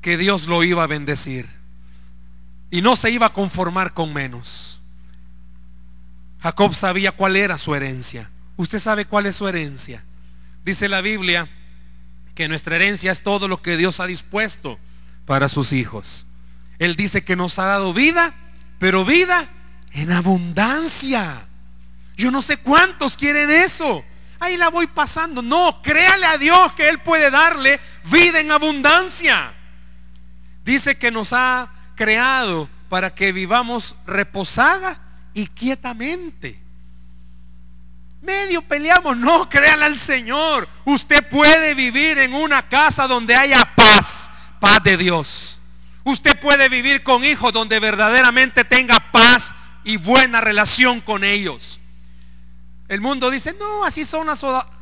que 0.00 0.16
Dios 0.16 0.48
lo 0.48 0.64
iba 0.64 0.82
a 0.82 0.88
bendecir 0.88 1.61
y 2.72 2.80
no 2.80 2.96
se 2.96 3.10
iba 3.10 3.26
a 3.26 3.32
conformar 3.34 3.92
con 3.92 4.14
menos. 4.14 4.80
Jacob 6.40 6.74
sabía 6.74 7.12
cuál 7.12 7.36
era 7.36 7.58
su 7.58 7.74
herencia. 7.74 8.30
Usted 8.56 8.78
sabe 8.78 9.04
cuál 9.04 9.26
es 9.26 9.36
su 9.36 9.46
herencia. 9.46 10.02
Dice 10.64 10.88
la 10.88 11.02
Biblia 11.02 11.50
que 12.34 12.48
nuestra 12.48 12.76
herencia 12.76 13.12
es 13.12 13.22
todo 13.22 13.46
lo 13.46 13.60
que 13.60 13.76
Dios 13.76 14.00
ha 14.00 14.06
dispuesto 14.06 14.78
para 15.26 15.50
sus 15.50 15.74
hijos. 15.74 16.24
Él 16.78 16.96
dice 16.96 17.22
que 17.22 17.36
nos 17.36 17.58
ha 17.58 17.66
dado 17.66 17.92
vida, 17.92 18.34
pero 18.78 19.04
vida 19.04 19.50
en 19.90 20.10
abundancia. 20.10 21.46
Yo 22.16 22.30
no 22.30 22.40
sé 22.40 22.56
cuántos 22.56 23.18
quieren 23.18 23.50
eso. 23.50 24.02
Ahí 24.40 24.56
la 24.56 24.70
voy 24.70 24.86
pasando. 24.86 25.42
No, 25.42 25.82
créale 25.82 26.24
a 26.24 26.38
Dios 26.38 26.72
que 26.72 26.88
Él 26.88 27.00
puede 27.00 27.30
darle 27.30 27.78
vida 28.10 28.40
en 28.40 28.50
abundancia. 28.50 29.52
Dice 30.64 30.96
que 30.96 31.10
nos 31.10 31.34
ha 31.34 31.70
creado 31.94 32.68
para 32.88 33.14
que 33.14 33.32
vivamos 33.32 33.96
reposada 34.06 35.00
y 35.34 35.46
quietamente. 35.46 36.60
Medio 38.22 38.62
peleamos, 38.62 39.16
no, 39.16 39.48
créale 39.48 39.84
al 39.84 39.98
Señor. 39.98 40.68
Usted 40.84 41.28
puede 41.28 41.74
vivir 41.74 42.18
en 42.18 42.34
una 42.34 42.68
casa 42.68 43.08
donde 43.08 43.34
haya 43.34 43.64
paz, 43.74 44.30
paz 44.60 44.82
de 44.84 44.96
Dios. 44.96 45.58
Usted 46.04 46.38
puede 46.38 46.68
vivir 46.68 47.02
con 47.02 47.24
hijos 47.24 47.52
donde 47.52 47.80
verdaderamente 47.80 48.64
tenga 48.64 49.00
paz 49.10 49.54
y 49.84 49.96
buena 49.96 50.40
relación 50.40 51.00
con 51.00 51.24
ellos. 51.24 51.80
El 52.88 53.00
mundo 53.00 53.30
dice, 53.30 53.54
no, 53.58 53.84
así 53.84 54.04
son 54.04 54.26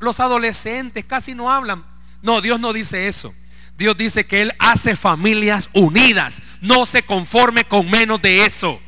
los 0.01 0.21
adolescentes, 0.21 1.05
casi 1.05 1.35
no 1.35 1.51
hablan. 1.51 1.85
No, 2.23 2.41
Dios 2.41 2.59
no 2.61 2.73
dice 2.73 3.09
eso. 3.09 3.35
Dios 3.79 3.97
dice 3.97 4.27
que 4.27 4.43
Él 4.43 4.53
hace 4.59 4.97
familias 4.97 5.71
unidas. 5.73 6.43
No 6.61 6.87
se 6.87 7.03
conforme 7.03 7.65
con 7.65 7.89
menos 7.91 8.21
de 8.21 8.45
eso. 8.45 8.81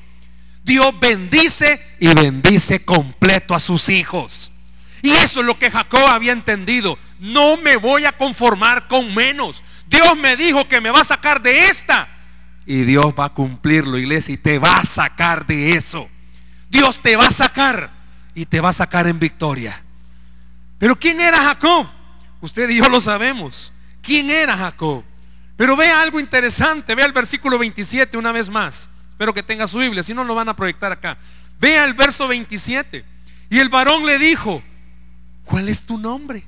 Dios 0.65 0.99
bendice 1.01 1.81
y 1.99 2.13
bendice 2.15 2.85
completo 2.85 3.55
a 3.55 3.61
sus 3.61 3.89
hijos. 3.89 4.53
Y 5.03 5.11
eso 5.11 5.41
es 5.41 5.47
lo 5.47 5.59
que 5.59 5.71
Jacob 5.71 6.09
había 6.09 6.33
entendido. 6.33 6.99
No 7.19 7.57
me 7.57 7.77
voy 7.77 8.05
a 8.05 8.13
conformar 8.13 8.87
con 8.87 9.15
menos. 9.15 9.63
Dios 9.89 10.17
me 10.17 10.37
dijo 10.37 10.69
que 10.69 10.81
me 10.81 10.91
va 10.91 11.01
a 11.01 11.05
sacar 11.05 11.43
de 11.43 11.67
esta. 11.67 12.09
Y 12.65 12.83
Dios 12.85 13.13
va 13.19 13.27
a 13.27 13.35
cumplirlo, 13.35 13.99
iglesia, 13.99 14.35
y 14.35 14.39
te 14.39 14.59
va 14.59 14.79
a 14.79 14.85
sacar 14.85 15.47
de 15.47 15.73
eso. 15.73 16.09
Dios 16.69 17.01
te 17.01 17.17
va 17.17 17.27
a 17.27 17.33
sacar 17.33 17.91
y 18.35 18.47
te 18.47 18.61
va 18.61 18.69
a 18.69 18.75
sacar 18.75 19.09
en 19.09 19.19
victoria. 19.19 19.83
Pero 20.79 20.97
¿quién 20.97 21.21
era 21.21 21.43
Jacob? 21.43 21.89
Usted 22.41 22.71
y 22.71 22.77
yo 22.77 22.89
lo 22.89 23.01
sabemos 23.01 23.73
quién 24.03 24.31
era 24.31 24.57
Jacob. 24.57 25.05
Pero 25.57 25.77
vea 25.77 26.03
algo 26.03 26.19
interesante, 26.19 26.95
vea 26.95 27.07
el 27.07 27.13
versículo 27.13 27.59
27 27.59 28.17
una 28.17 28.33
vez 28.33 28.49
más. 28.49 28.89
Espero 29.11 29.35
que 29.35 29.43
tenga 29.43 29.67
su 29.67 29.79
Biblia, 29.79 30.03
si 30.03 30.15
no 30.15 30.25
lo 30.25 30.35
van 30.35 30.49
a 30.49 30.57
proyectar 30.57 30.93
acá. 30.93 31.19
Vea 31.61 31.85
el 31.85 31.95
verso 31.95 32.27
27. 32.27 33.05
Y 33.51 33.59
el 33.59 33.69
varón 33.69 34.05
le 34.07 34.19
dijo, 34.19 34.63
¿cuál 35.45 35.69
es 35.69 35.83
tu 35.83 35.99
nombre? 35.99 36.45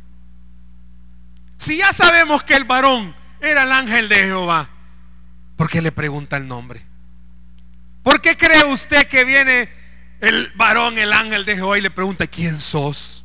Si 1.56 1.76
ya 1.76 1.92
sabemos 1.92 2.42
que 2.42 2.54
el 2.54 2.64
varón 2.64 3.14
era 3.40 3.64
el 3.64 3.72
ángel 3.72 4.08
de 4.08 4.24
Jehová, 4.24 4.68
¿por 5.56 5.68
qué 5.68 5.80
le 5.80 5.92
pregunta 5.92 6.36
el 6.36 6.48
nombre? 6.48 6.84
¿Por 8.02 8.20
qué 8.20 8.36
cree 8.36 8.64
usted 8.64 9.06
que 9.06 9.24
viene 9.24 9.70
el 10.20 10.52
varón, 10.56 10.98
el 10.98 11.12
ángel 11.12 11.44
de 11.44 11.56
Jehová 11.56 11.78
y 11.78 11.82
le 11.82 11.90
pregunta, 11.90 12.26
¿quién 12.26 12.58
sos? 12.58 13.24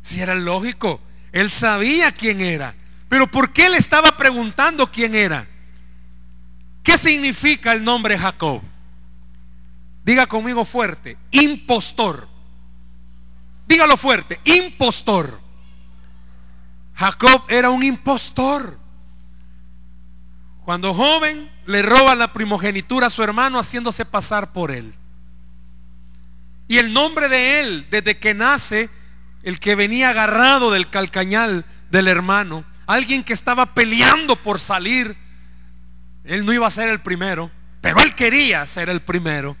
Si 0.00 0.20
era 0.20 0.34
lógico, 0.34 1.00
él 1.32 1.50
sabía 1.50 2.12
quién 2.12 2.40
era. 2.40 2.74
Pero 3.12 3.26
¿por 3.26 3.52
qué 3.52 3.68
le 3.68 3.76
estaba 3.76 4.16
preguntando 4.16 4.90
quién 4.90 5.14
era? 5.14 5.46
¿Qué 6.82 6.96
significa 6.96 7.74
el 7.74 7.84
nombre 7.84 8.18
Jacob? 8.18 8.62
Diga 10.02 10.26
conmigo 10.26 10.64
fuerte, 10.64 11.18
impostor. 11.30 12.26
dígalo 13.68 13.98
fuerte, 13.98 14.40
impostor. 14.44 15.38
Jacob 16.94 17.44
era 17.50 17.68
un 17.68 17.82
impostor. 17.82 18.78
Cuando 20.64 20.94
joven 20.94 21.52
le 21.66 21.82
roba 21.82 22.14
la 22.14 22.32
primogenitura 22.32 23.08
a 23.08 23.10
su 23.10 23.22
hermano 23.22 23.58
haciéndose 23.58 24.06
pasar 24.06 24.54
por 24.54 24.70
él. 24.70 24.94
Y 26.66 26.78
el 26.78 26.94
nombre 26.94 27.28
de 27.28 27.60
él, 27.60 27.88
desde 27.90 28.18
que 28.18 28.32
nace, 28.32 28.88
el 29.42 29.60
que 29.60 29.74
venía 29.74 30.08
agarrado 30.08 30.70
del 30.70 30.88
calcañal 30.88 31.66
del 31.90 32.08
hermano, 32.08 32.71
alguien 32.94 33.24
que 33.24 33.32
estaba 33.32 33.74
peleando 33.74 34.36
por 34.36 34.60
salir, 34.60 35.16
él 36.24 36.44
no 36.44 36.52
iba 36.52 36.66
a 36.66 36.70
ser 36.70 36.88
el 36.88 37.00
primero, 37.00 37.50
pero 37.80 38.00
él 38.00 38.14
quería 38.14 38.66
ser 38.66 38.88
el 38.88 39.00
primero. 39.02 39.56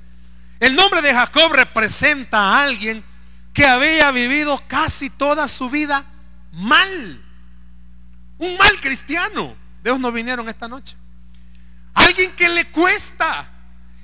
El 0.60 0.76
nombre 0.76 1.02
de 1.02 1.12
Jacob 1.12 1.52
representa 1.52 2.38
a 2.38 2.62
alguien 2.62 3.02
que 3.52 3.66
había 3.66 4.10
vivido 4.10 4.62
casi 4.68 5.10
toda 5.10 5.48
su 5.48 5.68
vida 5.68 6.04
mal. 6.52 7.22
Un 8.38 8.56
mal 8.56 8.80
cristiano. 8.80 9.56
Dios 9.82 9.98
no 9.98 10.12
vinieron 10.12 10.48
esta 10.48 10.68
noche. 10.68 10.96
Alguien 11.94 12.32
que 12.32 12.48
le 12.48 12.66
cuesta. 12.66 13.50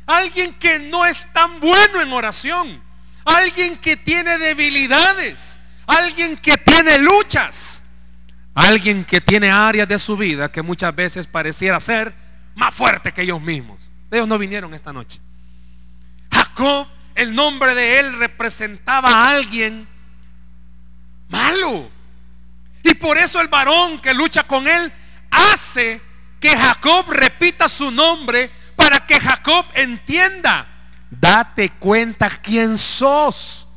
Alguien 0.07 0.55
que 0.55 0.79
no 0.79 1.07
es 1.07 1.33
tan 1.33 1.61
bueno 1.61 2.01
en 2.01 2.13
oración. 2.13 2.83
Alguien 3.25 3.79
que 3.79 3.97
tiene 3.97 4.39
debilidades. 4.39 5.61
Alguien 5.87 6.37
que 6.37 6.57
tiene 6.59 6.99
luchas. 6.99 7.78
Alguien 8.59 9.05
que 9.05 9.21
tiene 9.21 9.53
áreas 9.53 9.87
de 9.87 10.01
su 10.01 10.17
vida 10.17 10.51
que 10.51 10.63
muchas 10.63 10.93
veces 10.93 11.29
pareciera 11.29 11.79
ser 11.79 12.13
más 12.57 12.75
fuerte 12.75 13.13
que 13.13 13.23
ellos 13.23 13.41
mismos. 13.41 13.89
Ellos 14.11 14.27
no 14.27 14.37
vinieron 14.37 14.75
esta 14.75 14.93
noche. 14.93 15.21
Jacob, 16.33 16.89
el 17.15 17.33
nombre 17.37 17.73
de 17.77 18.01
él 18.01 18.19
representaba 18.19 19.11
a 19.11 19.31
alguien 19.31 19.87
malo 21.29 21.89
y 22.83 22.95
por 22.95 23.17
eso 23.17 23.41
el 23.41 23.47
varón 23.47 24.01
que 24.01 24.13
lucha 24.13 24.43
con 24.43 24.67
él 24.67 24.93
hace 25.31 26.01
que 26.41 26.57
Jacob 26.57 27.07
repita 27.11 27.69
su 27.69 27.93
nombre 27.93 28.51
para 28.75 29.07
que 29.07 29.21
Jacob 29.21 29.67
entienda, 29.75 30.67
date 31.11 31.71
cuenta 31.79 32.29
quién 32.29 32.77
sos. 32.77 33.69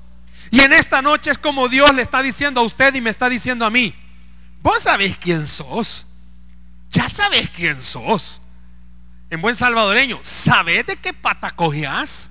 Y 0.50 0.62
en 0.62 0.74
esta 0.74 1.04
noche 1.04 1.30
es 1.30 1.38
como 1.38 1.70
Dios 1.70 1.94
le 1.94 2.02
está 2.02 2.24
diciendo 2.24 2.62
a 2.62 2.64
usted 2.64 2.96
y 2.96 3.02
me 3.02 3.12
está 3.12 3.30
diciendo 3.30 3.64
a 3.64 3.70
mí, 3.70 3.94
vos 4.62 4.84
sabés 4.84 5.18
quién 5.18 5.46
sos. 5.46 6.08
Ya 6.90 7.08
sabés 7.10 7.50
quién 7.50 7.82
sos. 7.82 8.42
En 9.30 9.42
buen 9.42 9.56
salvadoreño, 9.56 10.20
¿sabés 10.24 10.86
de 10.86 10.98
qué 10.98 11.14
pata 11.14 11.52
cojeás? 11.52 12.30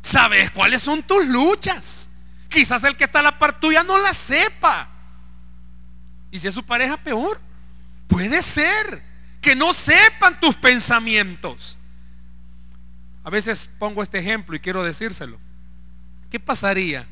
¿Sabés 0.00 0.50
cuáles 0.52 0.82
son 0.82 1.02
tus 1.02 1.26
luchas? 1.26 2.08
Quizás 2.48 2.84
el 2.84 2.96
que 2.96 3.04
está 3.04 3.20
a 3.20 3.22
la 3.22 3.38
par 3.38 3.58
tuya 3.58 3.82
no 3.82 3.98
la 3.98 4.14
sepa. 4.14 4.88
Y 6.30 6.38
si 6.38 6.48
es 6.48 6.54
su 6.54 6.64
pareja, 6.64 6.96
peor. 6.96 7.40
Puede 8.06 8.42
ser 8.42 9.02
que 9.40 9.56
no 9.56 9.74
sepan 9.74 10.38
tus 10.38 10.54
pensamientos. 10.54 11.76
A 13.24 13.30
veces 13.30 13.68
pongo 13.78 14.02
este 14.02 14.18
ejemplo 14.18 14.54
y 14.54 14.60
quiero 14.60 14.84
decírselo. 14.84 15.38
¿Qué 16.30 16.38
pasaría 16.38 17.06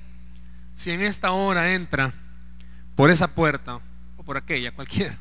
si 0.74 0.90
en 0.90 1.02
esta 1.02 1.32
hora 1.32 1.72
entra 1.72 2.14
por 2.94 3.10
esa 3.10 3.34
puerta 3.34 3.80
por 4.30 4.36
aquella, 4.36 4.70
cualquiera, 4.70 5.18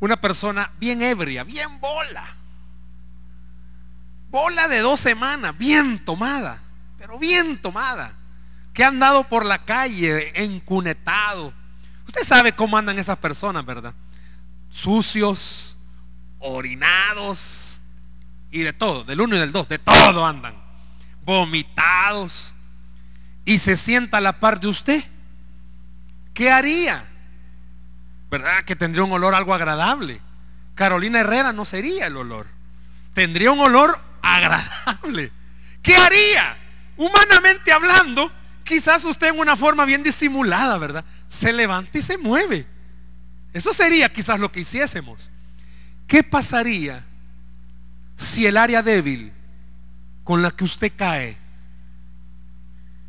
una 0.00 0.18
persona 0.18 0.72
bien 0.80 1.02
ebria, 1.02 1.44
bien 1.44 1.78
bola? 1.78 2.24
Bola 4.30 4.66
de 4.66 4.78
dos 4.78 4.98
semanas, 4.98 5.54
bien 5.58 6.02
tomada, 6.06 6.58
pero 6.96 7.18
bien 7.18 7.60
tomada, 7.60 8.16
que 8.72 8.82
ha 8.82 8.88
andado 8.88 9.28
por 9.28 9.44
la 9.44 9.62
calle 9.66 10.32
encunetado, 10.42 11.52
Usted 12.06 12.22
sabe 12.22 12.52
cómo 12.54 12.78
andan 12.78 12.98
esas 12.98 13.18
personas, 13.18 13.66
¿verdad? 13.66 13.92
Sucios, 14.70 15.76
orinados 16.38 17.82
y 18.50 18.60
de 18.60 18.72
todo, 18.72 19.04
del 19.04 19.20
uno 19.20 19.36
y 19.36 19.38
del 19.38 19.52
dos, 19.52 19.68
de 19.68 19.78
todo 19.78 20.24
andan. 20.24 20.54
Vomitados. 21.26 22.54
Y 23.44 23.58
se 23.58 23.76
sienta 23.76 24.16
a 24.16 24.22
la 24.22 24.40
par 24.40 24.60
de 24.60 24.68
usted. 24.68 25.04
¿Qué 26.32 26.50
haría? 26.50 27.06
¿Verdad? 28.30 28.64
Que 28.64 28.76
tendría 28.76 29.04
un 29.04 29.12
olor 29.12 29.34
algo 29.34 29.54
agradable. 29.54 30.20
Carolina 30.74 31.20
Herrera 31.20 31.52
no 31.52 31.64
sería 31.64 32.06
el 32.06 32.16
olor. 32.16 32.46
Tendría 33.14 33.50
un 33.50 33.60
olor 33.60 34.00
agradable. 34.22 35.32
¿Qué 35.82 35.96
haría? 35.96 36.56
Humanamente 36.96 37.72
hablando, 37.72 38.30
quizás 38.64 39.04
usted 39.04 39.28
en 39.28 39.38
una 39.38 39.56
forma 39.56 39.84
bien 39.84 40.02
disimulada, 40.02 40.78
¿verdad? 40.78 41.04
Se 41.26 41.52
levanta 41.52 41.98
y 41.98 42.02
se 42.02 42.18
mueve. 42.18 42.66
Eso 43.52 43.72
sería 43.72 44.12
quizás 44.12 44.38
lo 44.38 44.52
que 44.52 44.60
hiciésemos. 44.60 45.30
¿Qué 46.06 46.22
pasaría 46.22 47.04
si 48.16 48.46
el 48.46 48.56
área 48.56 48.82
débil 48.82 49.32
con 50.24 50.42
la 50.42 50.50
que 50.50 50.64
usted 50.64 50.92
cae 50.94 51.36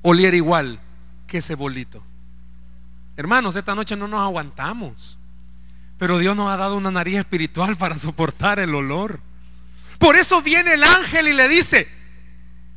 oliera 0.02 0.38
igual 0.38 0.80
que 1.28 1.40
ese 1.40 1.56
bolito? 1.56 2.04
Hermanos, 3.20 3.58
esta 3.58 3.76
noche 3.76 3.98
no 3.98 4.08
nos 4.08 4.22
aguantamos. 4.22 5.18
Pero 5.98 6.20
Dios 6.20 6.38
nos 6.38 6.50
ha 6.50 6.56
dado 6.56 6.78
una 6.78 6.90
nariz 6.90 7.18
espiritual 7.18 7.76
para 7.76 7.98
soportar 7.98 8.60
el 8.60 8.74
olor. 8.74 9.20
Por 9.98 10.16
eso 10.16 10.42
viene 10.42 10.76
el 10.76 10.86
ángel 10.86 11.28
y 11.28 11.34
le 11.34 11.50
dice, 11.50 11.90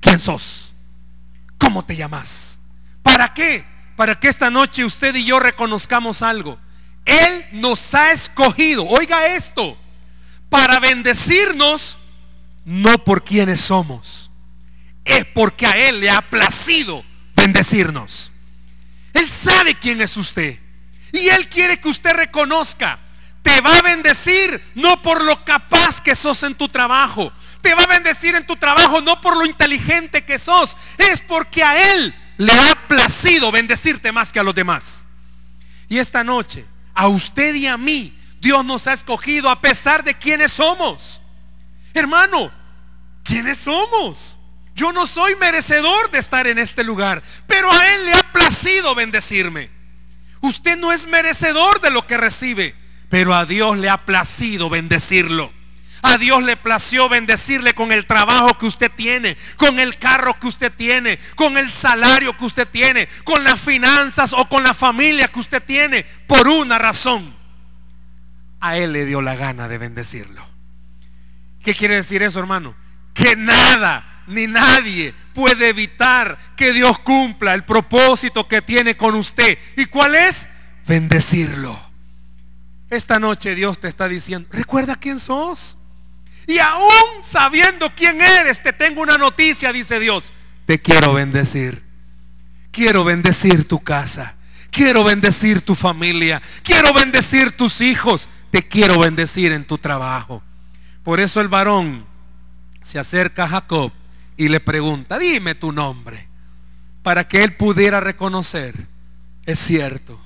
¿quién 0.00 0.18
sos? 0.18 0.72
¿Cómo 1.58 1.84
te 1.84 1.94
llamas? 1.94 2.58
¿Para 3.04 3.32
qué? 3.32 3.64
Para 3.94 4.18
que 4.18 4.26
esta 4.26 4.50
noche 4.50 4.84
usted 4.84 5.14
y 5.14 5.24
yo 5.24 5.38
reconozcamos 5.38 6.22
algo. 6.22 6.58
Él 7.04 7.46
nos 7.52 7.94
ha 7.94 8.10
escogido, 8.10 8.84
oiga 8.84 9.26
esto, 9.36 9.78
para 10.50 10.80
bendecirnos, 10.80 11.98
no 12.64 12.98
por 13.04 13.22
quienes 13.22 13.60
somos, 13.60 14.28
es 15.04 15.24
porque 15.24 15.66
a 15.68 15.88
Él 15.88 16.00
le 16.00 16.10
ha 16.10 16.20
placido 16.20 17.04
bendecirnos. 17.36 18.31
Él 19.22 19.30
sabe 19.30 19.74
quién 19.76 20.00
es 20.00 20.16
usted. 20.16 20.58
Y 21.12 21.28
Él 21.28 21.48
quiere 21.48 21.78
que 21.78 21.88
usted 21.88 22.12
reconozca, 22.12 22.98
te 23.42 23.60
va 23.60 23.78
a 23.78 23.82
bendecir 23.82 24.62
no 24.74 25.00
por 25.02 25.22
lo 25.22 25.44
capaz 25.44 26.00
que 26.00 26.16
sos 26.16 26.42
en 26.42 26.54
tu 26.54 26.68
trabajo, 26.68 27.32
te 27.60 27.74
va 27.74 27.84
a 27.84 27.86
bendecir 27.88 28.34
en 28.34 28.46
tu 28.46 28.56
trabajo 28.56 29.00
no 29.00 29.20
por 29.20 29.36
lo 29.36 29.44
inteligente 29.44 30.24
que 30.24 30.38
sos, 30.38 30.76
es 30.98 31.20
porque 31.20 31.62
a 31.62 31.92
Él 31.92 32.14
le 32.38 32.52
ha 32.52 32.74
placido 32.88 33.52
bendecirte 33.52 34.10
más 34.10 34.32
que 34.32 34.40
a 34.40 34.42
los 34.42 34.54
demás. 34.54 35.04
Y 35.88 35.98
esta 35.98 36.24
noche, 36.24 36.64
a 36.94 37.08
usted 37.08 37.54
y 37.54 37.66
a 37.66 37.76
mí, 37.76 38.18
Dios 38.40 38.64
nos 38.64 38.86
ha 38.86 38.92
escogido 38.92 39.50
a 39.50 39.60
pesar 39.60 40.02
de 40.02 40.14
quienes 40.14 40.52
somos. 40.52 41.20
Hermano, 41.94 42.50
¿quiénes 43.22 43.58
somos? 43.58 44.38
Yo 44.74 44.92
no 44.92 45.06
soy 45.06 45.36
merecedor 45.36 46.10
de 46.10 46.18
estar 46.18 46.46
en 46.46 46.58
este 46.58 46.82
lugar, 46.82 47.22
pero 47.46 47.70
a 47.70 47.94
Él 47.94 48.06
le 48.06 48.14
ha 48.14 48.21
placido 48.42 48.94
bendecirme. 48.96 49.70
Usted 50.40 50.76
no 50.76 50.90
es 50.90 51.06
merecedor 51.06 51.80
de 51.80 51.92
lo 51.92 52.06
que 52.08 52.16
recibe, 52.16 52.74
pero 53.08 53.34
a 53.34 53.46
Dios 53.46 53.78
le 53.78 53.88
ha 53.88 54.04
placido 54.04 54.68
bendecirlo. 54.68 55.52
A 56.02 56.18
Dios 56.18 56.42
le 56.42 56.56
plació 56.56 57.08
bendecirle 57.08 57.74
con 57.74 57.92
el 57.92 58.04
trabajo 58.06 58.58
que 58.58 58.66
usted 58.66 58.90
tiene, 58.90 59.36
con 59.56 59.78
el 59.78 59.96
carro 59.98 60.36
que 60.40 60.48
usted 60.48 60.72
tiene, 60.72 61.20
con 61.36 61.56
el 61.56 61.70
salario 61.70 62.36
que 62.36 62.44
usted 62.44 62.66
tiene, 62.66 63.08
con 63.22 63.44
las 63.44 63.60
finanzas 63.60 64.32
o 64.32 64.48
con 64.48 64.64
la 64.64 64.74
familia 64.74 65.28
que 65.28 65.38
usted 65.38 65.62
tiene, 65.62 66.04
por 66.26 66.48
una 66.48 66.76
razón. 66.78 67.36
A 68.58 68.76
Él 68.76 68.92
le 68.92 69.04
dio 69.04 69.22
la 69.22 69.36
gana 69.36 69.68
de 69.68 69.78
bendecirlo. 69.78 70.44
¿Qué 71.62 71.76
quiere 71.76 71.94
decir 71.94 72.24
eso, 72.24 72.40
hermano? 72.40 72.74
Que 73.14 73.36
nada 73.36 74.11
ni 74.26 74.46
nadie 74.46 75.14
puede 75.34 75.68
evitar 75.68 76.38
que 76.56 76.72
Dios 76.72 76.98
cumpla 77.00 77.54
el 77.54 77.64
propósito 77.64 78.46
que 78.46 78.62
tiene 78.62 78.96
con 78.96 79.14
usted. 79.14 79.58
¿Y 79.76 79.86
cuál 79.86 80.14
es? 80.14 80.48
Bendecirlo. 80.86 81.78
Esta 82.90 83.18
noche 83.18 83.54
Dios 83.54 83.80
te 83.80 83.88
está 83.88 84.08
diciendo, 84.08 84.48
recuerda 84.52 84.96
quién 84.96 85.18
sos. 85.18 85.76
Y 86.46 86.58
aún 86.58 87.22
sabiendo 87.22 87.94
quién 87.94 88.20
eres, 88.20 88.62
te 88.62 88.72
tengo 88.72 89.00
una 89.00 89.16
noticia, 89.16 89.72
dice 89.72 90.00
Dios. 90.00 90.32
Te 90.66 90.80
quiero 90.80 91.14
bendecir. 91.14 91.82
Quiero 92.70 93.04
bendecir 93.04 93.66
tu 93.66 93.82
casa. 93.82 94.34
Quiero 94.70 95.04
bendecir 95.04 95.60
tu 95.60 95.74
familia. 95.74 96.42
Quiero 96.62 96.92
bendecir 96.92 97.52
tus 97.52 97.80
hijos. 97.80 98.28
Te 98.50 98.66
quiero 98.66 98.98
bendecir 98.98 99.52
en 99.52 99.66
tu 99.66 99.78
trabajo. 99.78 100.42
Por 101.02 101.20
eso 101.20 101.40
el 101.40 101.48
varón 101.48 102.06
se 102.82 102.98
acerca 102.98 103.44
a 103.44 103.48
Jacob 103.48 103.92
y 104.36 104.48
le 104.48 104.60
pregunta, 104.60 105.18
dime 105.18 105.54
tu 105.54 105.72
nombre. 105.72 106.28
Para 107.02 107.26
que 107.26 107.42
él 107.42 107.54
pudiera 107.54 108.00
reconocer, 108.00 108.86
es 109.44 109.58
cierto, 109.58 110.20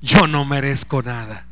yo 0.00 0.26
no 0.26 0.44
merezco 0.44 1.02
nada. 1.02 1.46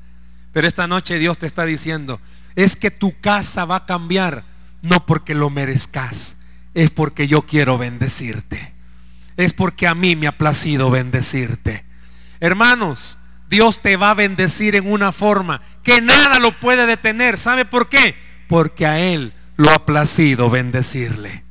Pero 0.53 0.67
esta 0.67 0.87
noche 0.87 1.19
Dios 1.19 1.39
te 1.39 1.47
está 1.47 1.65
diciendo, 1.65 2.21
es 2.55 2.77
que 2.77 2.91
tu 2.91 3.19
casa 3.21 3.65
va 3.65 3.77
a 3.77 3.87
cambiar, 3.87 4.45
no 4.83 5.07
porque 5.07 5.35
lo 5.35 5.51
merezcas, 5.51 6.37
es 6.75 6.91
porque 6.91 7.29
yo 7.29 7.43
quiero 7.43 7.79
bendecirte. 7.79 8.73
es 9.37 9.55
porque 9.55 9.87
a 9.87 9.95
mí 9.95 10.15
me 10.15 10.27
ha 10.27 10.37
placido 10.37 10.91
bendecirte. 10.91 11.85
Hermanos, 12.41 13.17
Dios 13.49 13.81
te 13.81 13.97
va 13.97 14.11
a 14.11 14.15
bendecir 14.15 14.77
en 14.77 14.91
una 14.91 15.13
forma 15.13 15.63
que 15.83 16.01
nada 16.01 16.39
lo 16.39 16.59
puede 16.59 16.87
detener. 16.87 17.39
¿Sabe 17.39 17.65
por 17.65 17.89
qué? 17.89 18.15
Porque 18.49 18.87
a 18.87 18.99
Él 18.99 19.33
lo 19.57 19.71
ha 19.71 19.87
placido 19.87 20.51
bendecirle. 20.51 21.45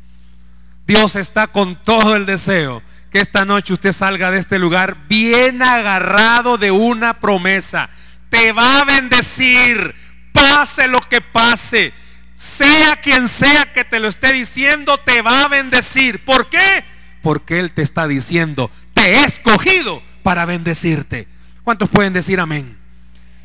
Dios 0.86 1.16
está 1.16 1.48
con 1.48 1.82
todo 1.84 2.16
el 2.16 2.26
deseo 2.26 2.82
que 3.12 3.20
esta 3.20 3.44
noche 3.44 3.74
usted 3.74 3.92
salga 3.92 4.32
de 4.32 4.40
este 4.40 4.58
lugar 4.58 5.08
bien 5.08 5.62
agarrado 5.62 6.58
de 6.58 6.72
una 6.72 7.20
promesa. 7.20 7.90
Te 8.30 8.54
va 8.54 8.80
a 8.80 8.86
bendecir, 8.86 9.94
pase 10.32 10.88
lo 10.88 11.00
que 11.02 11.20
pase. 11.20 11.94
Sea 12.36 12.96
quien 12.96 13.28
sea 13.28 13.72
que 13.74 13.84
te 13.84 14.00
lo 14.00 14.08
esté 14.08 14.32
diciendo, 14.32 14.98
te 14.98 15.22
va 15.22 15.44
a 15.44 15.48
bendecir. 15.50 16.24
¿Por 16.24 16.50
qué? 16.50 16.86
Porque 17.22 17.60
Él 17.60 17.72
te 17.72 17.82
está 17.82 18.08
diciendo, 18.08 18.72
te 18.94 19.12
he 19.12 19.26
escogido 19.26 20.02
para 20.24 20.46
bendecirte. 20.46 21.28
¿Cuántos 21.64 21.90
pueden 21.90 22.14
decir 22.14 22.40
amén? 22.40 22.78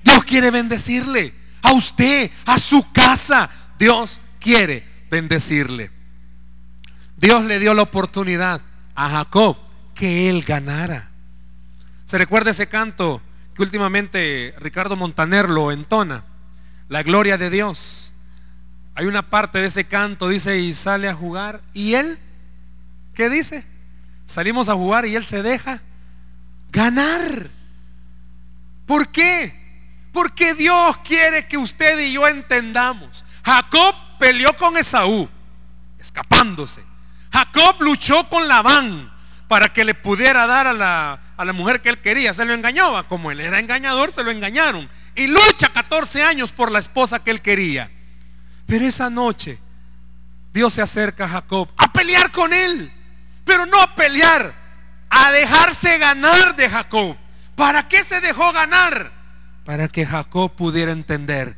Dios 0.05 0.25
quiere 0.25 0.53
bendecirle 0.53 1.35
a 1.63 1.73
usted, 1.73 2.31
a 2.47 2.61
su 2.61 2.91
casa. 2.93 3.51
Dios 3.79 4.21
quiere 4.39 4.87
bendecirle. 5.11 5.96
Dios 7.17 7.45
le 7.45 7.59
dio 7.59 7.73
la 7.75 7.83
oportunidad 7.83 8.61
a 8.95 9.09
Jacob 9.09 9.57
que 9.95 10.29
él 10.29 10.43
ganara. 10.43 11.11
¿Se 12.05 12.19
recuerda 12.19 12.51
ese 12.51 12.69
canto 12.69 13.23
que 13.55 13.63
últimamente 13.63 14.55
Ricardo 14.59 14.97
Montaner 14.97 15.49
lo 15.49 15.73
entona? 15.73 16.25
La 16.89 17.03
gloria 17.03 17.39
de 17.39 17.51
Dios. 17.51 18.13
Hay 18.95 19.07
una 19.07 19.29
parte 19.29 19.59
de 19.59 19.67
ese 19.67 19.87
canto, 19.87 20.29
dice, 20.29 20.59
y 20.59 20.73
sale 20.73 21.09
a 21.09 21.15
jugar. 21.15 21.63
¿Y 21.75 21.95
él? 21.95 22.19
¿Qué 23.15 23.29
dice? 23.29 23.67
Salimos 24.25 24.69
a 24.69 24.75
jugar 24.75 25.07
y 25.07 25.17
él 25.17 25.25
se 25.25 25.43
deja 25.43 25.83
ganar. 26.71 27.51
¿Por 28.87 29.09
qué? 29.09 29.67
Porque 30.13 30.55
Dios 30.55 30.99
quiere 30.99 31.47
que 31.47 31.57
usted 31.57 31.99
y 31.99 32.13
yo 32.13 32.27
entendamos. 32.29 33.25
Jacob 33.45 33.95
peleó 34.19 34.57
con 34.57 34.77
Esaú, 34.77 35.29
escapándose. 35.99 36.83
Jacob 37.37 37.83
luchó 37.83 38.27
con 38.31 38.49
Labán 38.49 39.13
para 39.47 39.71
que 39.71 39.85
le 39.85 39.93
pudiera 39.93 40.47
dar 40.47 40.67
a 40.67 40.73
la, 40.73 41.21
a 41.37 41.45
la 41.45 41.53
mujer 41.53 41.83
que 41.83 41.91
él 41.91 42.01
quería. 42.01 42.33
Se 42.33 42.47
lo 42.47 42.55
engañaba. 42.55 43.03
Como 43.03 43.31
él 43.31 43.41
era 43.41 43.59
engañador, 43.59 44.11
se 44.11 44.25
lo 44.25 44.31
engañaron. 44.31 44.89
Y 45.15 45.27
lucha 45.27 45.69
14 45.69 46.23
años 46.23 46.51
por 46.51 46.73
la 46.73 46.79
esposa 46.79 47.23
que 47.23 47.31
él 47.31 47.43
quería. 47.43 47.91
Pero 48.67 48.87
esa 48.87 49.11
noche 49.11 49.59
Dios 50.55 50.73
se 50.73 50.81
acerca 50.81 51.27
a 51.27 51.29
Jacob 51.29 51.69
a 51.77 51.93
pelear 51.93 52.33
con 52.33 52.55
él. 52.55 52.91
Pero 53.45 53.67
no 53.67 53.83
a 53.83 53.95
pelear, 53.95 54.55
a 55.11 55.31
dejarse 55.31 55.99
ganar 55.99 56.57
de 56.57 56.71
Jacob. 56.71 57.19
¿Para 57.55 57.87
qué 57.87 58.03
se 58.03 58.23
dejó 58.23 58.51
ganar? 58.55 59.13
Para 59.67 59.89
que 59.89 60.07
Jacob 60.07 60.57
pudiera 60.57 60.91
entender 60.91 61.55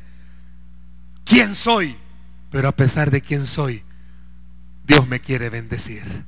quién 1.23 1.55
soy. 1.55 1.97
Pero 2.51 2.67
a 2.67 2.73
pesar 2.73 3.11
de 3.11 3.21
quién 3.21 3.45
soy, 3.45 3.85
Dios 4.89 5.07
me 5.07 5.21
quiere 5.21 5.51
bendecir. 5.51 6.25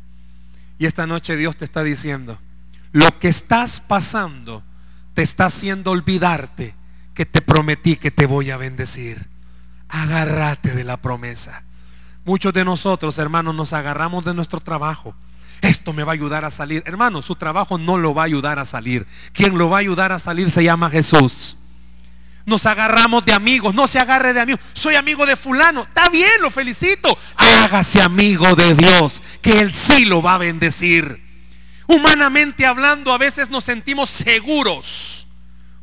Y 0.78 0.86
esta 0.86 1.08
noche 1.08 1.36
Dios 1.36 1.58
te 1.58 1.66
está 1.66 1.82
diciendo, 1.82 2.38
lo 2.92 3.18
que 3.18 3.28
estás 3.28 3.80
pasando 3.80 4.64
te 5.16 5.24
está 5.24 5.46
haciendo 5.46 5.90
olvidarte 5.90 6.76
que 7.16 7.26
te 7.26 7.42
prometí 7.42 7.96
que 7.98 8.12
te 8.12 8.28
voy 8.28 8.52
a 8.52 8.58
bendecir. 8.58 9.28
Agárrate 9.90 10.76
de 10.76 10.84
la 10.84 10.98
promesa. 10.98 11.64
Muchos 12.24 12.54
de 12.54 12.64
nosotros, 12.64 13.18
hermanos, 13.18 13.56
nos 13.56 13.74
agarramos 13.74 14.24
de 14.26 14.36
nuestro 14.36 14.60
trabajo. 14.60 15.16
Esto 15.62 15.92
me 15.92 16.04
va 16.04 16.12
a 16.12 16.14
ayudar 16.14 16.46
a 16.46 16.52
salir. 16.52 16.84
Hermano, 16.86 17.24
su 17.24 17.36
trabajo 17.36 17.80
no 17.80 17.98
lo 17.98 18.14
va 18.14 18.22
a 18.22 18.26
ayudar 18.26 18.60
a 18.60 18.66
salir. 18.66 19.08
Quien 19.34 19.58
lo 19.58 19.72
va 19.72 19.78
a 19.78 19.80
ayudar 19.80 20.12
a 20.12 20.20
salir 20.20 20.52
se 20.52 20.64
llama 20.64 20.92
Jesús. 20.92 21.58
Nos 22.46 22.66
agarramos 22.66 23.26
de 23.26 23.34
amigos. 23.34 23.74
No 23.74 23.88
se 23.88 24.00
agarre 24.00 24.34
de 24.34 24.42
amigos. 24.42 24.62
Soy 24.74 24.96
amigo 24.96 25.26
de 25.26 25.36
fulano. 25.36 25.82
Está 25.84 26.10
bien, 26.10 26.42
lo 26.42 26.50
felicito. 26.50 27.18
Hágase 27.38 28.02
amigo 28.02 28.56
de 28.56 28.74
Dios, 28.76 29.22
que 29.42 29.60
Él 29.60 29.74
sí 29.74 30.06
lo 30.06 30.22
va 30.22 30.36
a 30.36 30.40
bendecir. 30.40 31.22
Humanamente 31.88 32.66
hablando, 32.66 33.14
a 33.14 33.18
veces 33.18 33.50
nos 33.50 33.64
sentimos 33.64 34.10
seguros 34.10 35.28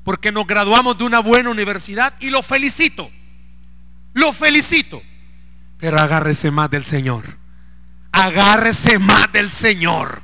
porque 0.04 0.32
nos 0.32 0.46
graduamos 0.46 0.96
de 0.96 1.04
una 1.04 1.18
buena 1.18 1.50
universidad 1.50 2.14
y 2.18 2.30
lo 2.30 2.42
felicito. 2.42 3.10
Lo 4.14 4.32
felicito. 4.32 5.02
Pero 5.78 5.98
agárrese 5.98 6.50
más 6.50 6.70
del 6.70 6.84
Señor. 6.84 7.36
Agárrese 8.10 8.98
más 8.98 9.30
del 9.32 9.50
Señor. 9.50 10.22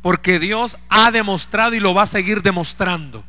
Porque 0.00 0.38
Dios 0.38 0.78
ha 0.88 1.10
demostrado 1.10 1.74
y 1.74 1.80
lo 1.80 1.92
va 1.92 2.04
a 2.04 2.06
seguir 2.06 2.42
demostrando 2.42 3.24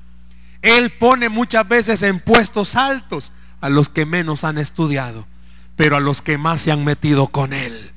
él 0.61 0.91
pone 0.91 1.29
muchas 1.29 1.67
veces 1.67 2.01
en 2.03 2.19
puestos 2.19 2.75
altos 2.75 3.31
a 3.61 3.69
los 3.69 3.89
que 3.89 4.05
menos 4.05 4.43
han 4.43 4.57
estudiado, 4.57 5.27
pero 5.75 5.95
a 5.95 5.99
los 5.99 6.21
que 6.21 6.37
más 6.37 6.61
se 6.61 6.71
han 6.71 6.83
metido 6.83 7.27
con 7.27 7.53
Él. 7.53 7.93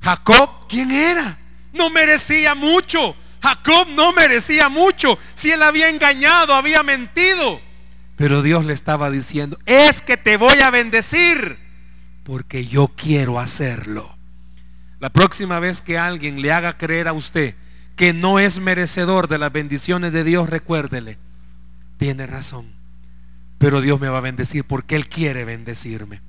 Jacob, 0.00 0.68
¿quién 0.68 0.90
era? 0.92 1.38
No 1.72 1.90
merecía 1.90 2.54
mucho. 2.54 3.16
Jacob 3.42 3.88
no 3.90 4.12
merecía 4.12 4.68
mucho. 4.68 5.18
Si 5.34 5.50
él 5.50 5.62
había 5.62 5.88
engañado, 5.88 6.54
había 6.54 6.82
mentido. 6.82 7.60
Pero 8.16 8.42
Dios 8.42 8.64
le 8.64 8.72
estaba 8.72 9.10
diciendo, 9.10 9.58
es 9.66 10.02
que 10.02 10.16
te 10.16 10.36
voy 10.36 10.60
a 10.60 10.70
bendecir 10.70 11.58
porque 12.24 12.66
yo 12.66 12.88
quiero 12.96 13.38
hacerlo. 13.38 14.16
La 14.98 15.10
próxima 15.10 15.60
vez 15.60 15.82
que 15.82 15.98
alguien 15.98 16.42
le 16.42 16.52
haga 16.52 16.76
creer 16.76 17.06
a 17.06 17.12
usted 17.12 17.54
que 17.96 18.12
no 18.12 18.38
es 18.38 18.60
merecedor 18.60 19.28
de 19.28 19.38
las 19.38 19.52
bendiciones 19.52 20.12
de 20.12 20.24
Dios, 20.24 20.50
recuérdele, 20.50 21.18
tiene 21.98 22.26
razón. 22.26 22.72
Pero 23.58 23.80
Dios 23.80 24.00
me 24.00 24.08
va 24.08 24.18
a 24.18 24.22
bendecir 24.22 24.64
porque 24.64 24.96
Él 24.96 25.08
quiere 25.08 25.44
bendecirme. 25.44 26.22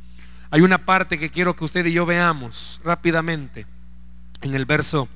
Hay 0.51 0.61
una 0.61 0.85
parte 0.85 1.19
que 1.19 1.29
quiero 1.29 1.55
que 1.55 1.63
usted 1.63 1.85
y 1.85 1.93
yo 1.93 2.05
veamos 2.05 2.81
rápidamente 2.83 3.67
en 4.41 4.55
el 4.55 4.65
verso 4.65 5.07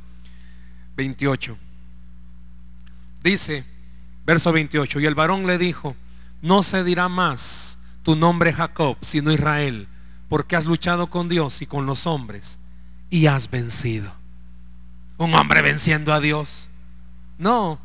28. 0.95 1.57
Dice, 3.23 3.65
verso 4.25 4.51
28, 4.51 4.99
y 4.99 5.05
el 5.05 5.15
varón 5.15 5.47
le 5.47 5.57
dijo, 5.57 5.95
no 6.41 6.61
se 6.61 6.83
dirá 6.83 7.09
más 7.09 7.79
tu 8.03 8.15
nombre 8.15 8.53
Jacob, 8.53 8.97
sino 9.01 9.31
Israel, 9.31 9.87
porque 10.29 10.55
has 10.55 10.65
luchado 10.65 11.09
con 11.09 11.29
Dios 11.29 11.61
y 11.61 11.65
con 11.65 11.85
los 11.85 12.05
hombres 12.05 12.59
y 13.09 13.27
has 13.27 13.49
vencido. 13.49 14.13
Un 15.17 15.33
hombre 15.33 15.61
venciendo 15.61 16.13
a 16.13 16.19
Dios. 16.19 16.69
No, 17.37 17.79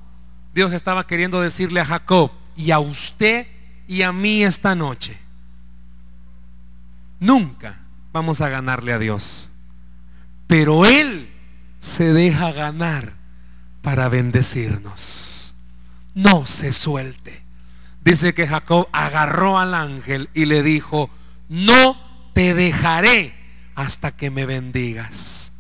Dios 0.54 0.72
estaba 0.72 1.07
queriendo 1.07 1.40
decirle 1.40 1.81
a 1.81 1.87
Jacob, 1.87 2.33
y 2.59 2.73
a 2.73 2.81
usted 2.81 3.47
y 3.87 4.03
a 4.03 4.12
mí 4.12 4.42
esta 4.42 4.75
noche. 4.75 5.16
Nunca 7.21 7.79
vamos 8.12 8.40
a 8.40 8.49
ganarle 8.49 8.92
a 8.92 8.99
Dios. 8.99 9.49
Pero 10.49 10.85
Él 10.85 11.31
se 11.79 12.12
deja 12.12 12.53
ganar 12.53 13.14
para 13.81 14.09
bendecirnos. 14.09 15.55
No 16.14 16.47
se 16.47 16.73
suelte. 16.73 17.44
Dice 18.03 18.35
que 18.35 18.49
Jacob 18.49 18.88
agarró 18.92 19.59
al 19.59 19.75
ángel 19.75 20.29
y 20.35 20.47
le 20.47 20.62
dijo, 20.62 21.11
no 21.49 21.97
te 22.35 22.55
dejaré 22.55 23.35
hasta 23.77 24.16
que 24.16 24.31
me 24.31 24.47
bendigas. 24.47 25.53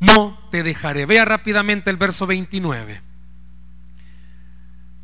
No 0.00 0.38
te 0.50 0.64
dejaré. 0.64 1.06
Vea 1.06 1.24
rápidamente 1.24 1.90
el 1.90 1.96
verso 1.96 2.26
29. 2.26 3.07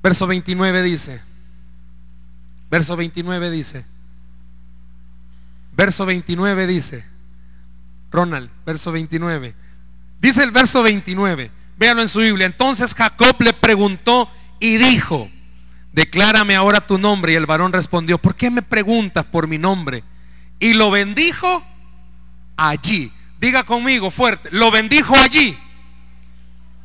Verso 0.04 0.26
29 0.26 0.82
dice, 0.82 1.22
verso 2.70 2.94
29 2.94 3.50
dice, 3.50 3.86
verso 5.74 6.04
29 6.04 6.66
dice, 6.66 7.06
Ronald, 8.12 8.50
verso 8.66 8.92
29, 8.92 9.54
dice 10.20 10.42
el 10.42 10.50
verso 10.50 10.82
29, 10.82 11.50
véalo 11.78 12.02
en 12.02 12.10
su 12.10 12.18
Biblia, 12.18 12.44
entonces 12.44 12.94
Jacob 12.94 13.34
le 13.40 13.54
preguntó 13.54 14.30
y 14.60 14.76
dijo, 14.76 15.30
declárame 15.94 16.54
ahora 16.54 16.86
tu 16.86 16.98
nombre. 16.98 17.32
Y 17.32 17.36
el 17.36 17.46
varón 17.46 17.72
respondió, 17.72 18.18
¿por 18.18 18.34
qué 18.34 18.50
me 18.50 18.60
preguntas 18.60 19.24
por 19.24 19.48
mi 19.48 19.56
nombre? 19.56 20.04
Y 20.58 20.74
lo 20.74 20.90
bendijo 20.90 21.64
allí. 22.58 23.10
Diga 23.40 23.64
conmigo 23.64 24.10
fuerte, 24.10 24.50
lo 24.52 24.70
bendijo 24.70 25.16
allí. 25.16 25.58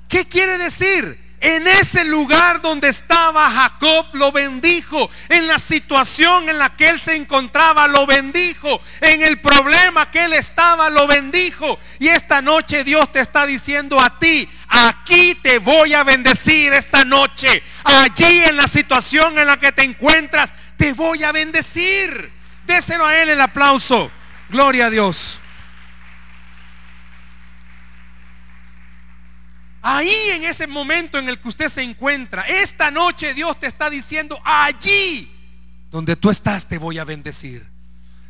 ¿Qué 0.08 0.23
quiere 0.23 0.58
decir? 0.58 1.29
En 1.41 1.67
ese 1.67 2.04
lugar 2.04 2.62
donde 2.62 2.89
estaba 2.89 3.49
Jacob 3.49 4.08
lo 4.13 4.32
bendijo. 4.32 5.10
En 5.30 5.47
la 5.47 5.58
situación 5.58 6.49
en 6.49 6.58
la 6.58 6.75
que 6.75 6.89
él 6.89 6.99
se 6.99 7.15
encontraba 7.15 7.88
lo 7.88 8.06
bendijo. 8.06 8.82
En 8.99 9.23
el 9.23 9.39
problema 9.39 10.12
que 10.12 10.25
él 10.25 10.34
estaba 10.34 10.89
lo 10.89 11.08
bendijo. 11.08 11.80
Y 11.99 12.10
esta 12.10 12.41
noche 12.41 12.84
Dios 12.84 13.12
te 13.12 13.21
está 13.21 13.45
diciendo 13.45 14.02
a 14.02 14.19
ti, 14.19 14.49
aquí 14.67 15.36
te 15.36 15.60
voy 15.60 15.93
a 15.93 16.04
bendecir 16.04 16.73
esta 16.73 17.06
noche. 17.06 17.63
Allí 17.86 18.43
en 18.45 18.58
la 18.58 18.67
situación 18.67 19.39
en 19.39 19.47
la 19.47 19.58
que 19.58 19.71
te 19.71 19.84
encuentras, 19.84 20.54
te 20.75 20.93
voy 20.93 21.23
a 21.23 21.32
bendecir. 21.32 22.32
Déselo 22.65 23.06
a 23.06 23.15
él 23.17 23.30
el 23.30 23.41
aplauso. 23.41 24.12
Gloria 24.49 24.88
a 24.88 24.89
Dios. 24.89 25.38
Ahí 29.82 30.13
en 30.32 30.46
ese 30.46 30.68
momento 30.68 31.18
en 31.18 31.30
el 31.30 31.39
que 31.39 31.50
usted 31.50 31.70
se 31.70 31.82
encuentra, 31.82 32.44
esta 32.44 32.92
noche 32.92 33.34
Dios 33.34 33.60
te 33.60 33.68
está 33.68 33.89
diciendo, 33.89 34.39
allí 34.44 35.36
donde 35.92 36.15
tú 36.15 36.30
estás 36.30 36.68
te 36.68 36.78
voy 36.78 37.00
a 37.00 37.04
bendecir. 37.04 37.65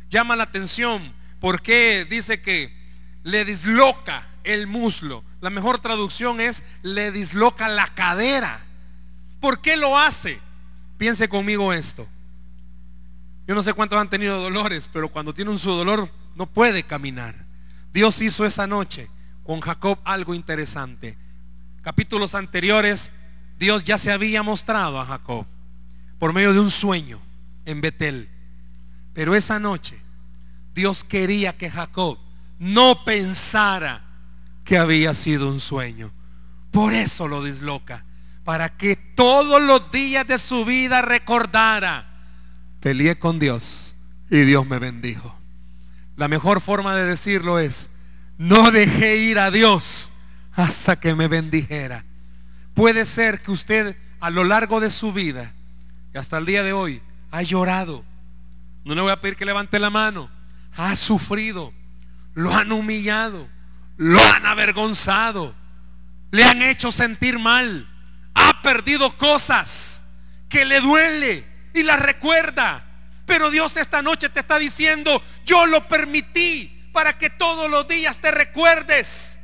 Llama 0.08 0.36
la 0.36 0.44
atención 0.44 1.12
porque 1.40 2.06
dice 2.08 2.40
que 2.42 2.74
le 3.22 3.44
disloca 3.44 4.26
el 4.44 4.66
muslo. 4.66 5.24
La 5.40 5.50
mejor 5.50 5.80
traducción 5.80 6.40
es 6.40 6.62
le 6.82 7.12
disloca 7.12 7.68
la 7.68 7.86
cadera. 7.88 8.64
¿Por 9.40 9.60
qué 9.60 9.76
lo 9.76 9.98
hace? 9.98 10.40
Piense 10.98 11.28
conmigo 11.28 11.72
esto. 11.72 12.06
Yo 13.46 13.54
no 13.54 13.62
sé 13.62 13.72
cuántos 13.72 13.98
han 13.98 14.10
tenido 14.10 14.40
dolores, 14.40 14.88
pero 14.92 15.08
cuando 15.08 15.34
tiene 15.34 15.50
un 15.50 15.58
su 15.58 15.70
dolor 15.70 16.10
no 16.36 16.46
puede 16.46 16.84
caminar. 16.84 17.34
Dios 17.92 18.20
hizo 18.20 18.46
esa 18.46 18.66
noche 18.66 19.08
con 19.44 19.60
Jacob 19.60 19.98
algo 20.04 20.34
interesante. 20.34 21.18
Capítulos 21.82 22.34
anteriores, 22.34 23.12
Dios 23.58 23.84
ya 23.84 23.98
se 23.98 24.12
había 24.12 24.42
mostrado 24.42 25.00
a 25.00 25.06
Jacob 25.06 25.46
por 26.18 26.32
medio 26.32 26.52
de 26.52 26.60
un 26.60 26.70
sueño 26.70 27.20
en 27.64 27.80
Betel. 27.80 28.28
Pero 29.14 29.34
esa 29.34 29.58
noche 29.58 30.00
Dios 30.74 31.04
quería 31.04 31.56
que 31.56 31.70
Jacob 31.70 32.18
no 32.58 33.04
pensara 33.04 34.04
que 34.64 34.78
había 34.78 35.14
sido 35.14 35.48
un 35.48 35.60
sueño. 35.60 36.12
Por 36.70 36.92
eso 36.92 37.26
lo 37.26 37.42
disloca. 37.42 38.04
Para 38.44 38.76
que 38.76 38.96
todos 38.96 39.60
los 39.60 39.90
días 39.90 40.26
de 40.26 40.38
su 40.38 40.64
vida 40.64 41.02
recordara, 41.02 42.06
peleé 42.80 43.18
con 43.18 43.38
Dios 43.38 43.96
y 44.30 44.40
Dios 44.40 44.66
me 44.66 44.78
bendijo. 44.78 45.36
La 46.16 46.28
mejor 46.28 46.60
forma 46.60 46.94
de 46.94 47.06
decirlo 47.06 47.58
es, 47.58 47.90
no 48.38 48.70
dejé 48.70 49.16
ir 49.16 49.38
a 49.38 49.50
Dios 49.50 50.09
hasta 50.52 50.98
que 50.98 51.14
me 51.14 51.28
bendijera. 51.28 52.04
Puede 52.74 53.06
ser 53.06 53.40
que 53.40 53.50
usted 53.50 53.96
a 54.20 54.30
lo 54.30 54.44
largo 54.44 54.80
de 54.80 54.90
su 54.90 55.12
vida 55.12 55.52
y 56.14 56.18
hasta 56.18 56.38
el 56.38 56.46
día 56.46 56.62
de 56.62 56.72
hoy 56.72 57.02
ha 57.30 57.42
llorado. 57.42 58.04
No 58.84 58.94
le 58.94 59.00
voy 59.02 59.12
a 59.12 59.20
pedir 59.20 59.36
que 59.36 59.44
levante 59.44 59.78
la 59.78 59.90
mano. 59.90 60.30
Ha 60.76 60.96
sufrido. 60.96 61.72
Lo 62.34 62.54
han 62.54 62.72
humillado. 62.72 63.48
Lo 63.96 64.20
han 64.20 64.46
avergonzado. 64.46 65.54
Le 66.30 66.44
han 66.44 66.62
hecho 66.62 66.92
sentir 66.92 67.38
mal. 67.38 67.88
Ha 68.34 68.62
perdido 68.62 69.16
cosas 69.18 70.04
que 70.48 70.64
le 70.64 70.80
duele 70.80 71.46
y 71.74 71.82
las 71.82 72.00
recuerda. 72.00 72.86
Pero 73.26 73.50
Dios 73.50 73.76
esta 73.76 74.02
noche 74.02 74.28
te 74.28 74.40
está 74.40 74.58
diciendo, 74.58 75.22
yo 75.44 75.66
lo 75.66 75.86
permití 75.88 76.88
para 76.92 77.16
que 77.16 77.30
todos 77.30 77.70
los 77.70 77.86
días 77.86 78.18
te 78.18 78.30
recuerdes 78.30 79.39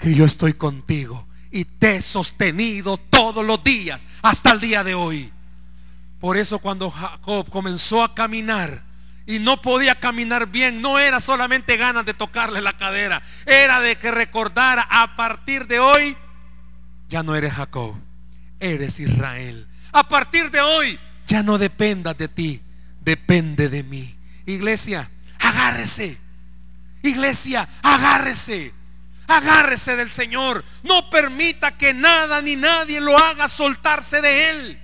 que 0.00 0.14
yo 0.14 0.24
estoy 0.24 0.54
contigo 0.54 1.28
y 1.50 1.64
te 1.64 1.96
he 1.96 2.02
sostenido 2.02 2.96
todos 2.96 3.44
los 3.44 3.62
días 3.62 4.06
hasta 4.22 4.52
el 4.52 4.60
día 4.60 4.82
de 4.82 4.94
hoy. 4.94 5.30
Por 6.18 6.36
eso 6.36 6.58
cuando 6.58 6.90
Jacob 6.90 7.48
comenzó 7.50 8.02
a 8.02 8.14
caminar 8.14 8.82
y 9.26 9.38
no 9.38 9.60
podía 9.60 10.00
caminar 10.00 10.48
bien, 10.48 10.80
no 10.80 10.98
era 10.98 11.20
solamente 11.20 11.76
ganas 11.76 12.04
de 12.06 12.14
tocarle 12.14 12.60
la 12.60 12.76
cadera, 12.76 13.22
era 13.46 13.80
de 13.80 13.96
que 13.96 14.10
recordara 14.10 14.86
a 14.90 15.16
partir 15.16 15.66
de 15.66 15.78
hoy, 15.78 16.16
ya 17.08 17.22
no 17.22 17.36
eres 17.36 17.52
Jacob, 17.52 17.94
eres 18.58 18.98
Israel. 19.00 19.68
A 19.92 20.08
partir 20.08 20.50
de 20.50 20.60
hoy, 20.60 20.98
ya 21.26 21.42
no 21.42 21.58
dependas 21.58 22.16
de 22.16 22.28
ti, 22.28 22.62
depende 23.00 23.68
de 23.68 23.82
mí. 23.82 24.16
Iglesia, 24.46 25.10
agárrese. 25.38 26.18
Iglesia, 27.02 27.68
agárrese. 27.82 28.79
Agárrese 29.30 29.94
del 29.94 30.10
Señor. 30.10 30.64
No 30.82 31.08
permita 31.08 31.76
que 31.76 31.94
nada 31.94 32.42
ni 32.42 32.56
nadie 32.56 33.00
lo 33.00 33.16
haga 33.16 33.46
soltarse 33.48 34.20
de 34.20 34.50
Él. 34.50 34.80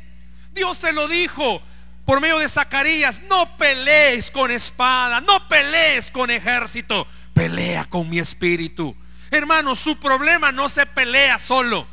Dios 0.52 0.78
se 0.78 0.92
lo 0.92 1.08
dijo 1.08 1.60
por 2.04 2.20
medio 2.20 2.38
de 2.38 2.48
Zacarías, 2.48 3.20
no 3.28 3.58
pelees 3.58 4.30
con 4.30 4.52
espada, 4.52 5.20
no 5.20 5.48
pelees 5.48 6.12
con 6.12 6.30
ejército, 6.30 7.08
pelea 7.34 7.86
con 7.86 8.08
mi 8.08 8.20
espíritu. 8.20 8.94
Hermano, 9.32 9.74
su 9.74 9.98
problema 9.98 10.52
no 10.52 10.68
se 10.68 10.86
pelea 10.86 11.40
solo. 11.40 11.88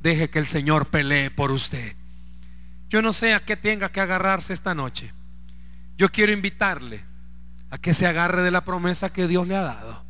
Deje 0.00 0.28
que 0.28 0.40
el 0.40 0.48
Señor 0.48 0.88
pelee 0.88 1.30
por 1.30 1.52
usted. 1.52 1.94
Yo 2.90 3.00
no 3.00 3.12
sé 3.12 3.32
a 3.34 3.44
qué 3.44 3.56
tenga 3.56 3.92
que 3.92 4.00
agarrarse 4.00 4.52
esta 4.52 4.74
noche. 4.74 5.14
Yo 5.96 6.10
quiero 6.10 6.32
invitarle 6.32 7.04
a 7.70 7.78
que 7.78 7.94
se 7.94 8.08
agarre 8.08 8.42
de 8.42 8.50
la 8.50 8.64
promesa 8.64 9.12
que 9.12 9.28
Dios 9.28 9.46
le 9.46 9.54
ha 9.54 9.62
dado. 9.62 10.04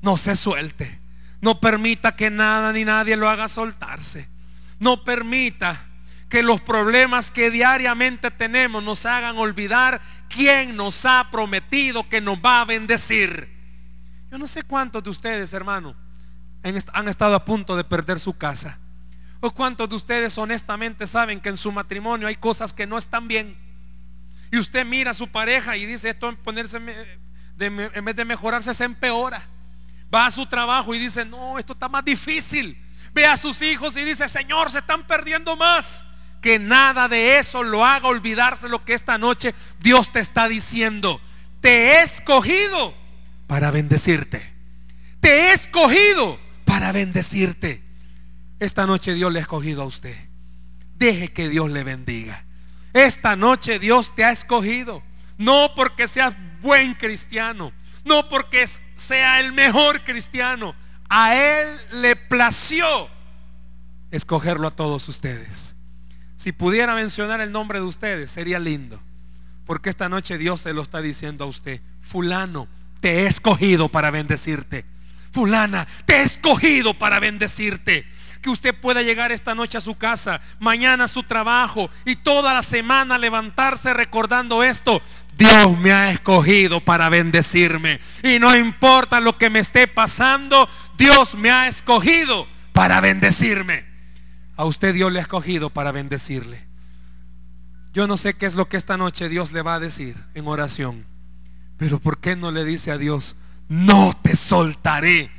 No 0.00 0.16
se 0.16 0.34
suelte. 0.34 0.98
No 1.40 1.60
permita 1.60 2.16
que 2.16 2.30
nada 2.30 2.72
ni 2.72 2.84
nadie 2.84 3.16
lo 3.16 3.28
haga 3.28 3.48
soltarse. 3.48 4.28
No 4.78 5.04
permita 5.04 5.86
que 6.28 6.42
los 6.42 6.60
problemas 6.60 7.30
que 7.30 7.50
diariamente 7.50 8.30
tenemos 8.30 8.82
nos 8.82 9.04
hagan 9.04 9.36
olvidar 9.36 10.00
quién 10.28 10.76
nos 10.76 11.04
ha 11.04 11.28
prometido 11.30 12.08
que 12.08 12.20
nos 12.20 12.38
va 12.38 12.60
a 12.60 12.64
bendecir. 12.64 13.48
Yo 14.30 14.38
no 14.38 14.46
sé 14.46 14.62
cuántos 14.62 15.02
de 15.02 15.10
ustedes, 15.10 15.52
hermano, 15.52 15.96
han 16.62 17.08
estado 17.08 17.34
a 17.34 17.44
punto 17.44 17.76
de 17.76 17.84
perder 17.84 18.20
su 18.20 18.36
casa. 18.38 18.78
O 19.40 19.50
cuántos 19.50 19.88
de 19.88 19.96
ustedes 19.96 20.36
honestamente 20.38 21.06
saben 21.06 21.40
que 21.40 21.48
en 21.48 21.56
su 21.56 21.72
matrimonio 21.72 22.28
hay 22.28 22.36
cosas 22.36 22.72
que 22.72 22.86
no 22.86 22.98
están 22.98 23.26
bien. 23.26 23.56
Y 24.52 24.58
usted 24.58 24.84
mira 24.84 25.12
a 25.12 25.14
su 25.14 25.28
pareja 25.28 25.76
y 25.76 25.86
dice 25.86 26.10
esto 26.10 26.28
en 26.28 26.36
ponerse 26.36 26.76
en 27.58 28.04
vez 28.04 28.16
de 28.16 28.24
mejorarse 28.24 28.72
se 28.74 28.84
empeora. 28.84 29.48
Va 30.12 30.26
a 30.26 30.30
su 30.30 30.46
trabajo 30.46 30.94
y 30.94 30.98
dice, 30.98 31.24
no, 31.24 31.58
esto 31.58 31.72
está 31.72 31.88
más 31.88 32.04
difícil. 32.04 32.76
Ve 33.12 33.26
a 33.26 33.36
sus 33.36 33.62
hijos 33.62 33.96
y 33.96 34.04
dice, 34.04 34.28
Señor, 34.28 34.70
se 34.70 34.78
están 34.78 35.06
perdiendo 35.06 35.56
más 35.56 36.06
que 36.40 36.58
nada 36.58 37.08
de 37.08 37.38
eso 37.38 37.62
lo 37.62 37.84
haga 37.84 38.08
olvidarse 38.08 38.68
lo 38.68 38.84
que 38.84 38.94
esta 38.94 39.18
noche 39.18 39.54
Dios 39.78 40.12
te 40.12 40.20
está 40.20 40.48
diciendo. 40.48 41.20
Te 41.60 41.92
he 41.92 42.02
escogido 42.02 42.94
para 43.46 43.70
bendecirte. 43.70 44.54
Te 45.20 45.28
he 45.28 45.52
escogido 45.52 46.40
para 46.64 46.92
bendecirte. 46.92 47.82
Esta 48.58 48.86
noche 48.86 49.14
Dios 49.14 49.32
le 49.32 49.40
ha 49.40 49.42
escogido 49.42 49.82
a 49.82 49.86
usted. 49.86 50.16
Deje 50.96 51.28
que 51.28 51.48
Dios 51.48 51.70
le 51.70 51.84
bendiga. 51.84 52.44
Esta 52.92 53.36
noche 53.36 53.78
Dios 53.78 54.14
te 54.14 54.24
ha 54.24 54.32
escogido. 54.32 55.02
No 55.36 55.72
porque 55.74 56.08
seas 56.08 56.34
buen 56.60 56.94
cristiano. 56.94 57.72
No 58.04 58.28
porque 58.28 58.66
sea 59.00 59.40
el 59.40 59.52
mejor 59.52 60.04
cristiano. 60.04 60.74
A 61.08 61.34
Él 61.34 61.68
le 61.92 62.14
plació 62.16 63.08
escogerlo 64.10 64.68
a 64.68 64.70
todos 64.70 65.08
ustedes. 65.08 65.74
Si 66.36 66.52
pudiera 66.52 66.94
mencionar 66.94 67.40
el 67.40 67.52
nombre 67.52 67.80
de 67.80 67.84
ustedes, 67.84 68.30
sería 68.30 68.58
lindo. 68.58 69.00
Porque 69.66 69.90
esta 69.90 70.08
noche 70.08 70.38
Dios 70.38 70.62
se 70.62 70.72
lo 70.72 70.82
está 70.82 71.00
diciendo 71.00 71.44
a 71.44 71.48
usted. 71.48 71.80
Fulano, 72.00 72.66
te 73.00 73.20
he 73.20 73.26
escogido 73.26 73.88
para 73.88 74.10
bendecirte. 74.10 74.84
Fulana, 75.32 75.86
te 76.06 76.16
he 76.16 76.22
escogido 76.22 76.94
para 76.94 77.20
bendecirte. 77.20 78.06
Que 78.40 78.50
usted 78.50 78.74
pueda 78.74 79.02
llegar 79.02 79.32
esta 79.32 79.54
noche 79.54 79.76
a 79.76 79.82
su 79.82 79.96
casa, 79.98 80.40
mañana 80.58 81.04
a 81.04 81.08
su 81.08 81.22
trabajo 81.22 81.90
y 82.06 82.16
toda 82.16 82.54
la 82.54 82.62
semana 82.62 83.18
levantarse 83.18 83.92
recordando 83.92 84.62
esto. 84.62 85.02
Dios 85.40 85.78
me 85.78 85.90
ha 85.90 86.10
escogido 86.10 86.84
para 86.84 87.08
bendecirme. 87.08 87.98
Y 88.22 88.38
no 88.38 88.54
importa 88.54 89.20
lo 89.20 89.38
que 89.38 89.48
me 89.48 89.60
esté 89.60 89.88
pasando, 89.88 90.68
Dios 90.98 91.34
me 91.34 91.50
ha 91.50 91.66
escogido 91.66 92.46
para 92.74 93.00
bendecirme. 93.00 93.86
A 94.58 94.66
usted 94.66 94.92
Dios 94.92 95.10
le 95.10 95.18
ha 95.18 95.22
escogido 95.22 95.70
para 95.70 95.92
bendecirle. 95.92 96.66
Yo 97.94 98.06
no 98.06 98.18
sé 98.18 98.34
qué 98.34 98.44
es 98.44 98.54
lo 98.54 98.68
que 98.68 98.76
esta 98.76 98.98
noche 98.98 99.30
Dios 99.30 99.50
le 99.52 99.62
va 99.62 99.76
a 99.76 99.80
decir 99.80 100.14
en 100.34 100.46
oración. 100.46 101.06
Pero 101.78 101.98
¿por 101.98 102.18
qué 102.18 102.36
no 102.36 102.52
le 102.52 102.66
dice 102.66 102.90
a 102.90 102.98
Dios, 102.98 103.34
no 103.70 104.12
te 104.22 104.36
soltaré 104.36 105.30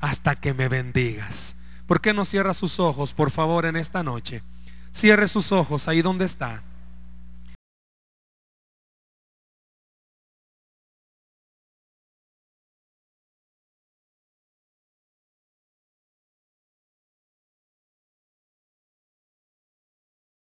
hasta 0.00 0.36
que 0.36 0.54
me 0.54 0.68
bendigas? 0.68 1.56
¿Por 1.86 2.00
qué 2.00 2.14
no 2.14 2.24
cierra 2.24 2.54
sus 2.54 2.80
ojos, 2.80 3.12
por 3.12 3.30
favor, 3.30 3.66
en 3.66 3.76
esta 3.76 4.02
noche? 4.02 4.42
Cierre 4.90 5.28
sus 5.28 5.52
ojos 5.52 5.86
ahí 5.86 6.00
donde 6.00 6.24
está. 6.24 6.62